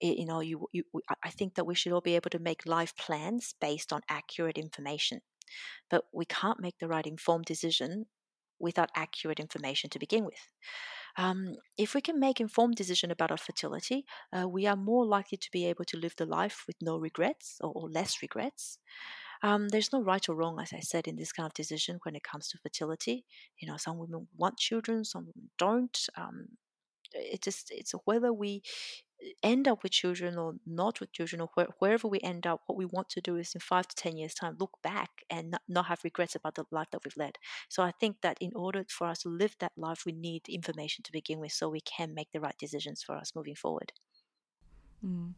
It, 0.00 0.18
you 0.18 0.26
know, 0.26 0.40
you, 0.40 0.66
you, 0.72 0.84
I 1.22 1.30
think 1.30 1.54
that 1.54 1.66
we 1.66 1.74
should 1.74 1.92
all 1.92 2.00
be 2.00 2.16
able 2.16 2.30
to 2.30 2.38
make 2.38 2.66
life 2.66 2.96
plans 2.96 3.54
based 3.60 3.92
on 3.92 4.00
accurate 4.08 4.58
information, 4.58 5.20
but 5.90 6.04
we 6.12 6.24
can't 6.24 6.60
make 6.60 6.78
the 6.78 6.88
right 6.88 7.06
informed 7.06 7.44
decision 7.44 8.06
without 8.58 8.90
accurate 8.96 9.40
information 9.40 9.90
to 9.90 9.98
begin 9.98 10.24
with. 10.24 10.48
Um, 11.16 11.56
if 11.78 11.94
we 11.94 12.00
can 12.00 12.18
make 12.18 12.40
informed 12.40 12.76
decision 12.76 13.10
about 13.10 13.30
our 13.30 13.36
fertility, 13.36 14.04
uh, 14.32 14.48
we 14.48 14.66
are 14.66 14.76
more 14.76 15.06
likely 15.06 15.38
to 15.38 15.50
be 15.52 15.66
able 15.66 15.84
to 15.86 15.96
live 15.96 16.14
the 16.16 16.26
life 16.26 16.64
with 16.66 16.76
no 16.82 16.96
regrets 16.98 17.58
or, 17.60 17.72
or 17.74 17.88
less 17.88 18.20
regrets. 18.22 18.78
Um, 19.42 19.68
there's 19.68 19.92
no 19.92 20.02
right 20.02 20.26
or 20.28 20.34
wrong, 20.36 20.58
as 20.60 20.72
I 20.72 20.80
said, 20.80 21.06
in 21.06 21.16
this 21.16 21.32
kind 21.32 21.46
of 21.46 21.54
decision 21.54 22.00
when 22.04 22.16
it 22.16 22.22
comes 22.22 22.48
to 22.48 22.58
fertility. 22.58 23.24
You 23.58 23.68
know, 23.68 23.76
some 23.76 23.98
women 23.98 24.28
want 24.36 24.58
children, 24.58 25.04
some 25.04 25.26
women 25.26 25.50
don't. 25.58 25.98
Um, 26.16 26.48
it 27.12 27.42
just 27.42 27.70
it's 27.70 27.92
whether 28.04 28.32
we 28.32 28.62
end 29.42 29.68
up 29.68 29.82
with 29.82 29.92
children 29.92 30.36
or 30.36 30.54
not 30.66 31.00
with 31.00 31.12
children 31.12 31.40
or 31.40 31.48
where, 31.54 31.68
wherever 31.78 32.08
we 32.08 32.20
end 32.20 32.46
up 32.46 32.62
what 32.66 32.76
we 32.76 32.84
want 32.84 33.08
to 33.08 33.20
do 33.20 33.36
is 33.36 33.54
in 33.54 33.60
five 33.60 33.86
to 33.88 33.96
ten 33.96 34.16
years 34.16 34.34
time 34.34 34.56
look 34.58 34.78
back 34.82 35.10
and 35.30 35.50
not, 35.50 35.62
not 35.68 35.86
have 35.86 36.04
regrets 36.04 36.34
about 36.34 36.54
the 36.54 36.64
life 36.70 36.88
that 36.90 37.00
we've 37.04 37.16
led 37.16 37.38
so 37.68 37.82
i 37.82 37.90
think 37.90 38.16
that 38.22 38.36
in 38.40 38.52
order 38.54 38.84
for 38.88 39.06
us 39.06 39.20
to 39.20 39.28
live 39.28 39.56
that 39.60 39.72
life 39.76 40.04
we 40.06 40.12
need 40.12 40.48
information 40.48 41.02
to 41.02 41.12
begin 41.12 41.38
with 41.40 41.52
so 41.52 41.68
we 41.68 41.80
can 41.80 42.14
make 42.14 42.30
the 42.32 42.40
right 42.40 42.58
decisions 42.58 43.02
for 43.02 43.16
us 43.16 43.32
moving 43.34 43.54
forward 43.54 43.92
mm. 45.04 45.32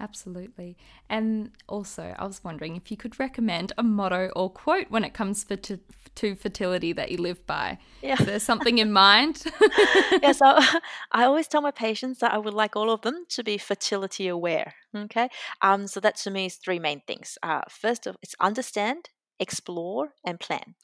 Absolutely. 0.00 0.78
And 1.10 1.50
also, 1.68 2.14
I 2.18 2.26
was 2.26 2.42
wondering 2.42 2.74
if 2.74 2.90
you 2.90 2.96
could 2.96 3.20
recommend 3.20 3.72
a 3.76 3.82
motto 3.82 4.30
or 4.34 4.48
quote 4.48 4.86
when 4.88 5.04
it 5.04 5.12
comes 5.12 5.44
for 5.44 5.56
to, 5.56 5.78
to 6.16 6.34
fertility 6.34 6.94
that 6.94 7.10
you 7.10 7.18
live 7.18 7.46
by. 7.46 7.78
Yeah. 8.02 8.16
Is 8.18 8.26
there 8.26 8.40
something 8.40 8.78
in 8.78 8.92
mind? 8.92 9.44
yeah, 10.22 10.32
so 10.40 10.58
I 11.12 11.24
always 11.24 11.48
tell 11.48 11.60
my 11.60 11.70
patients 11.70 12.20
that 12.20 12.32
I 12.32 12.38
would 12.38 12.54
like 12.54 12.76
all 12.76 12.90
of 12.90 13.02
them 13.02 13.26
to 13.28 13.44
be 13.44 13.58
fertility 13.58 14.26
aware. 14.26 14.74
Okay. 14.96 15.28
Um, 15.60 15.86
so 15.86 16.00
that 16.00 16.16
to 16.16 16.30
me 16.30 16.46
is 16.46 16.56
three 16.56 16.78
main 16.78 17.02
things. 17.06 17.36
Uh, 17.42 17.60
first, 17.68 18.06
of 18.06 18.16
it's 18.22 18.34
understand, 18.40 19.10
explore, 19.38 20.14
and 20.24 20.40
plan. 20.40 20.74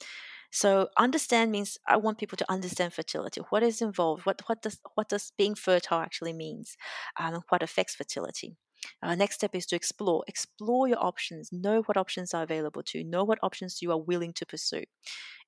So 0.51 0.89
understand 0.99 1.53
means 1.53 1.79
I 1.89 1.97
want 1.97 2.19
people 2.19 2.37
to 2.37 2.51
understand 2.53 2.93
fertility. 2.93 3.41
What 3.49 3.63
is 3.63 3.81
involved? 3.81 4.27
What 4.27 4.43
what 4.47 4.63
does 4.63 4.79
what 4.95 5.09
does 5.09 5.33
being 5.37 5.55
fertile 5.55 6.01
actually 6.01 6.33
means? 6.33 6.77
Um, 7.19 7.41
what 7.49 7.63
affects 7.63 7.95
fertility? 7.95 8.57
Uh, 9.03 9.15
next 9.15 9.37
step 9.37 9.55
is 9.55 9.67
to 9.67 9.77
explore. 9.77 10.25
Explore 10.27 10.89
your 10.89 11.03
options. 11.05 11.53
Know 11.53 11.83
what 11.83 11.97
options 11.97 12.35
are 12.35 12.43
available 12.43 12.83
to 12.85 12.99
you. 12.99 13.05
Know 13.05 13.25
what 13.25 13.39
options 13.43 13.83
you 13.83 13.91
are 13.91 13.99
willing 13.99 14.33
to 14.35 14.47
pursue. 14.47 14.85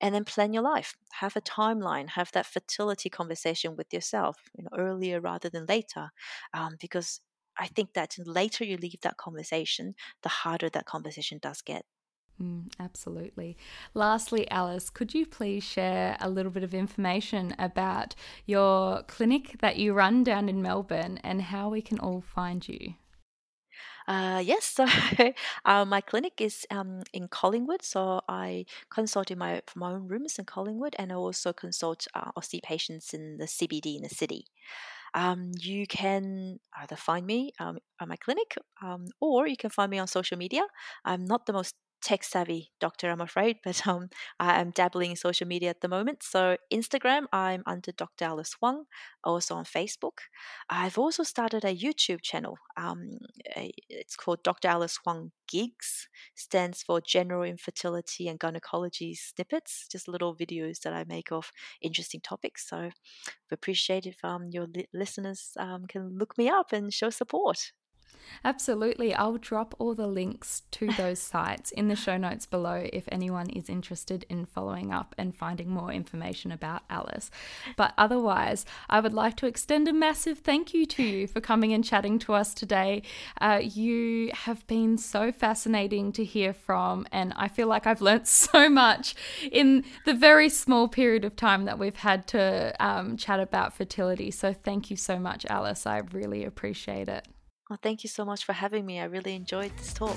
And 0.01 0.15
then 0.15 0.25
plan 0.25 0.53
your 0.53 0.63
life. 0.63 0.95
Have 1.13 1.37
a 1.37 1.41
timeline. 1.41 2.11
Have 2.11 2.33
that 2.33 2.47
fertility 2.47 3.09
conversation 3.09 3.77
with 3.77 3.93
yourself 3.93 4.39
you 4.57 4.65
know, 4.65 4.71
earlier 4.77 5.21
rather 5.21 5.49
than 5.49 5.67
later. 5.67 6.11
Um, 6.55 6.77
because 6.81 7.21
I 7.59 7.67
think 7.67 7.95
that 7.95 8.17
later 8.25 8.65
you 8.65 8.77
leave 8.77 9.01
that 9.03 9.17
conversation, 9.17 9.95
the 10.23 10.29
harder 10.29 10.69
that 10.71 10.87
conversation 10.87 11.39
does 11.43 11.61
get. 11.61 11.85
Mm, 12.41 12.73
absolutely. 12.79 13.57
Lastly, 13.95 14.49
Alice, 14.51 14.91
could 14.91 15.13
you 15.13 15.27
please 15.27 15.65
share 15.65 16.17
a 16.21 16.31
little 16.31 16.53
bit 16.53 16.63
of 16.63 16.73
information 16.73 17.55
about 17.59 18.15
your 18.47 19.03
clinic 19.05 19.57
that 19.61 19.77
you 19.77 19.93
run 19.93 20.23
down 20.23 20.49
in 20.49 20.63
Melbourne 20.63 21.19
and 21.25 21.43
how 21.43 21.69
we 21.69 21.83
can 21.83 21.99
all 21.99 22.21
find 22.21 22.67
you? 22.69 22.95
Uh, 24.09 24.43
yes, 24.43 24.65
so 24.65 24.87
uh, 25.67 25.85
my 25.85 26.01
clinic 26.01 26.41
is 26.41 26.67
um, 26.71 27.03
in 27.13 27.29
Collingwood, 27.29 27.83
so 27.83 28.23
I 28.27 28.65
consult 28.91 29.31
in 29.31 29.39
my 29.39 29.61
from 29.67 29.81
my 29.81 29.93
own 29.93 30.09
rooms 30.09 30.39
in 30.39 30.47
Collingwood, 30.47 30.97
and 30.99 31.13
I 31.13 31.15
also 31.17 31.53
consult 31.53 32.07
uh, 32.15 32.31
see 32.41 32.61
patients 32.63 33.13
in 33.13 33.37
the 33.37 33.47
CBD 33.47 33.97
in 33.97 34.03
the 34.03 34.09
city. 34.09 34.47
Um, 35.15 35.53
you 35.61 35.87
can 35.87 36.61
either 36.79 36.97
find 36.97 37.27
me 37.27 37.53
um, 37.61 37.79
at 38.01 38.09
my 38.09 38.17
clinic, 38.17 38.57
um, 38.83 39.09
or 39.21 39.47
you 39.49 39.57
can 39.57 39.71
find 39.71 39.91
me 39.91 39.99
on 39.99 40.09
social 40.09 40.39
media. 40.39 40.63
I'm 41.05 41.25
not 41.27 41.47
the 41.47 41.53
most 41.55 41.75
tech 42.03 42.25
savvy 42.25 42.71
doctor, 42.81 43.11
I'm 43.11 43.21
afraid, 43.21 43.59
but 43.65 43.87
um, 43.87 44.09
I 44.39 44.61
am 44.61 44.71
dabbling 44.71 45.11
in 45.11 45.17
social 45.17 45.47
media 45.47 45.71
at 45.71 45.81
the 45.81 45.89
moment. 45.89 46.23
So, 46.23 46.57
Instagram, 46.73 47.25
I'm 47.33 47.63
under 47.67 47.93
Dr. 47.93 48.25
Alice 48.27 48.55
Huang, 48.61 48.85
also 49.25 49.55
on 49.55 49.65
Facebook. 49.65 50.19
I've 50.71 50.99
also 50.99 51.23
started 51.23 51.65
a 51.65 51.77
YouTube 51.77 52.23
channel. 52.23 52.59
Um, 52.77 53.19
it's 53.89 54.17
called 54.17 54.43
Dr. 54.43 54.69
Alice 54.69 54.99
Huang 55.05 55.33
Gigs, 55.49 56.09
stands 56.35 56.83
for 56.83 57.01
General 57.01 57.43
Infertility 57.43 58.29
and 58.29 58.39
Gynecology 58.39 59.15
Snippets, 59.15 59.87
just 59.91 60.09
little 60.09 60.35
videos 60.35 60.81
that 60.81 60.93
I 60.93 61.05
make 61.05 61.33
of 61.33 61.51
interesting 61.83 62.21
topics. 62.21 62.69
So, 62.69 62.77
I 62.77 62.93
appreciate 63.51 64.07
if 64.07 64.25
um, 64.25 64.49
your 64.51 64.67
li- 64.67 64.89
listeners 64.93 65.53
um, 65.59 65.87
can 65.87 66.19
look 66.19 66.37
me 66.39 66.49
up 66.49 66.73
and 66.73 66.93
show 66.93 67.11
support. 67.11 67.73
Absolutely. 68.45 69.15
I'll 69.15 69.39
drop 69.39 69.75
all 69.79 69.95
the 69.95 70.07
links 70.07 70.63
to 70.73 70.89
those 70.93 71.19
sites 71.35 71.71
in 71.71 71.89
the 71.89 71.97
show 71.97 72.17
notes 72.17 72.47
below 72.47 72.89
if 72.93 73.09
anyone 73.11 73.51
is 73.51 73.69
interested 73.69 74.25
in 74.29 74.47
following 74.47 74.93
up 74.93 75.15
and 75.19 75.35
finding 75.35 75.71
more 75.71 75.93
information 75.93 76.53
about 76.53 76.83
Alice. 76.89 77.31
But 77.77 77.95
otherwise, 77.99 78.65
I 78.89 79.01
would 79.01 79.15
like 79.15 79.37
to 79.39 79.47
extend 79.47 79.89
a 79.89 79.93
massive 79.93 80.39
thank 80.39 80.73
you 80.73 80.87
to 80.87 81.03
you 81.03 81.27
for 81.27 81.41
coming 81.41 81.73
and 81.73 81.85
chatting 81.85 82.19
to 82.21 82.35
us 82.35 82.55
today. 82.55 83.03
Uh, 83.41 83.61
you 83.63 84.31
have 84.33 84.67
been 84.67 84.99
so 84.99 85.33
fascinating 85.33 86.13
to 86.13 86.25
hear 86.25 86.53
from, 86.53 87.07
and 87.13 87.33
I 87.37 87.49
feel 87.49 87.69
like 87.69 87.87
I've 87.87 88.01
learnt 88.01 88.29
so 88.29 88.69
much 88.69 89.15
in 89.51 89.85
the 90.05 90.15
very 90.15 90.49
small 90.49 90.89
period 90.89 91.25
of 91.25 91.37
time 91.37 91.65
that 91.65 91.79
we've 91.79 91.97
had 91.97 92.27
to 92.29 92.75
um, 92.81 93.17
chat 93.17 93.41
about 93.41 93.75
fertility. 93.75 94.31
So, 94.31 94.53
thank 94.53 94.91
you 94.91 94.97
so 94.97 95.19
much, 95.19 95.45
Alice. 95.47 95.87
I 95.87 95.99
really 95.99 96.45
appreciate 96.45 97.09
it. 97.09 97.27
Well, 97.69 97.79
thank 97.83 98.03
you 98.03 98.09
so 98.09 98.25
much 98.25 98.45
for 98.45 98.55
having 98.55 98.87
me. 98.87 98.99
I 98.99 99.05
really 99.05 99.35
enjoyed 99.35 99.77
this 99.77 99.93
talk. 99.93 100.17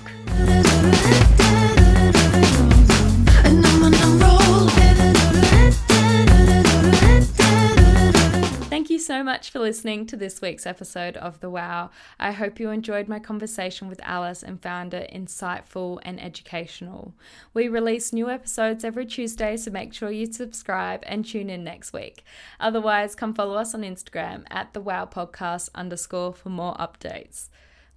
So 9.01 9.23
much 9.23 9.49
for 9.49 9.59
listening 9.59 10.05
to 10.05 10.15
this 10.15 10.41
week's 10.41 10.65
episode 10.65 11.17
of 11.17 11.39
The 11.39 11.49
Wow. 11.49 11.89
I 12.19 12.31
hope 12.31 12.59
you 12.59 12.69
enjoyed 12.69 13.07
my 13.07 13.19
conversation 13.19 13.87
with 13.87 13.99
Alice 14.03 14.43
and 14.43 14.61
found 14.61 14.93
it 14.93 15.11
insightful 15.11 15.99
and 16.03 16.21
educational. 16.21 17.13
We 17.53 17.67
release 17.67 18.13
new 18.13 18.29
episodes 18.29 18.83
every 18.83 19.05
Tuesday, 19.05 19.57
so 19.57 19.71
make 19.71 19.93
sure 19.93 20.11
you 20.11 20.31
subscribe 20.31 21.03
and 21.07 21.25
tune 21.25 21.49
in 21.49 21.63
next 21.63 21.91
week. 21.91 22.23
Otherwise, 22.59 23.15
come 23.15 23.33
follow 23.33 23.55
us 23.55 23.73
on 23.73 23.81
Instagram 23.81 24.45
at 24.51 24.73
The 24.73 24.81
Wow 24.81 25.05
Podcast 25.05 25.69
underscore 25.73 26.33
for 26.33 26.49
more 26.49 26.75
updates. 26.75 27.49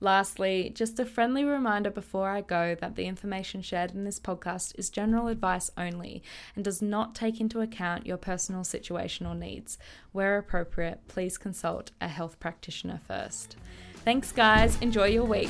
Lastly, 0.04 0.70
just 0.74 1.00
a 1.00 1.06
friendly 1.06 1.44
reminder 1.44 1.88
before 1.88 2.28
I 2.28 2.42
go 2.42 2.76
that 2.78 2.94
the 2.94 3.06
information 3.06 3.62
shared 3.62 3.92
in 3.92 4.04
this 4.04 4.20
podcast 4.20 4.78
is 4.78 4.90
general 4.90 5.28
advice 5.28 5.70
only 5.78 6.22
and 6.54 6.62
does 6.62 6.82
not 6.82 7.14
take 7.14 7.40
into 7.40 7.62
account 7.62 8.04
your 8.04 8.18
personal 8.18 8.64
situation 8.64 9.24
or 9.26 9.34
needs. 9.34 9.78
Where 10.12 10.36
appropriate, 10.36 11.08
please 11.08 11.38
consult 11.38 11.92
a 12.02 12.08
health 12.08 12.38
practitioner 12.38 13.00
first. 13.08 13.56
Thanks, 14.04 14.30
guys. 14.30 14.76
Enjoy 14.82 15.06
your 15.06 15.24
week. 15.24 15.48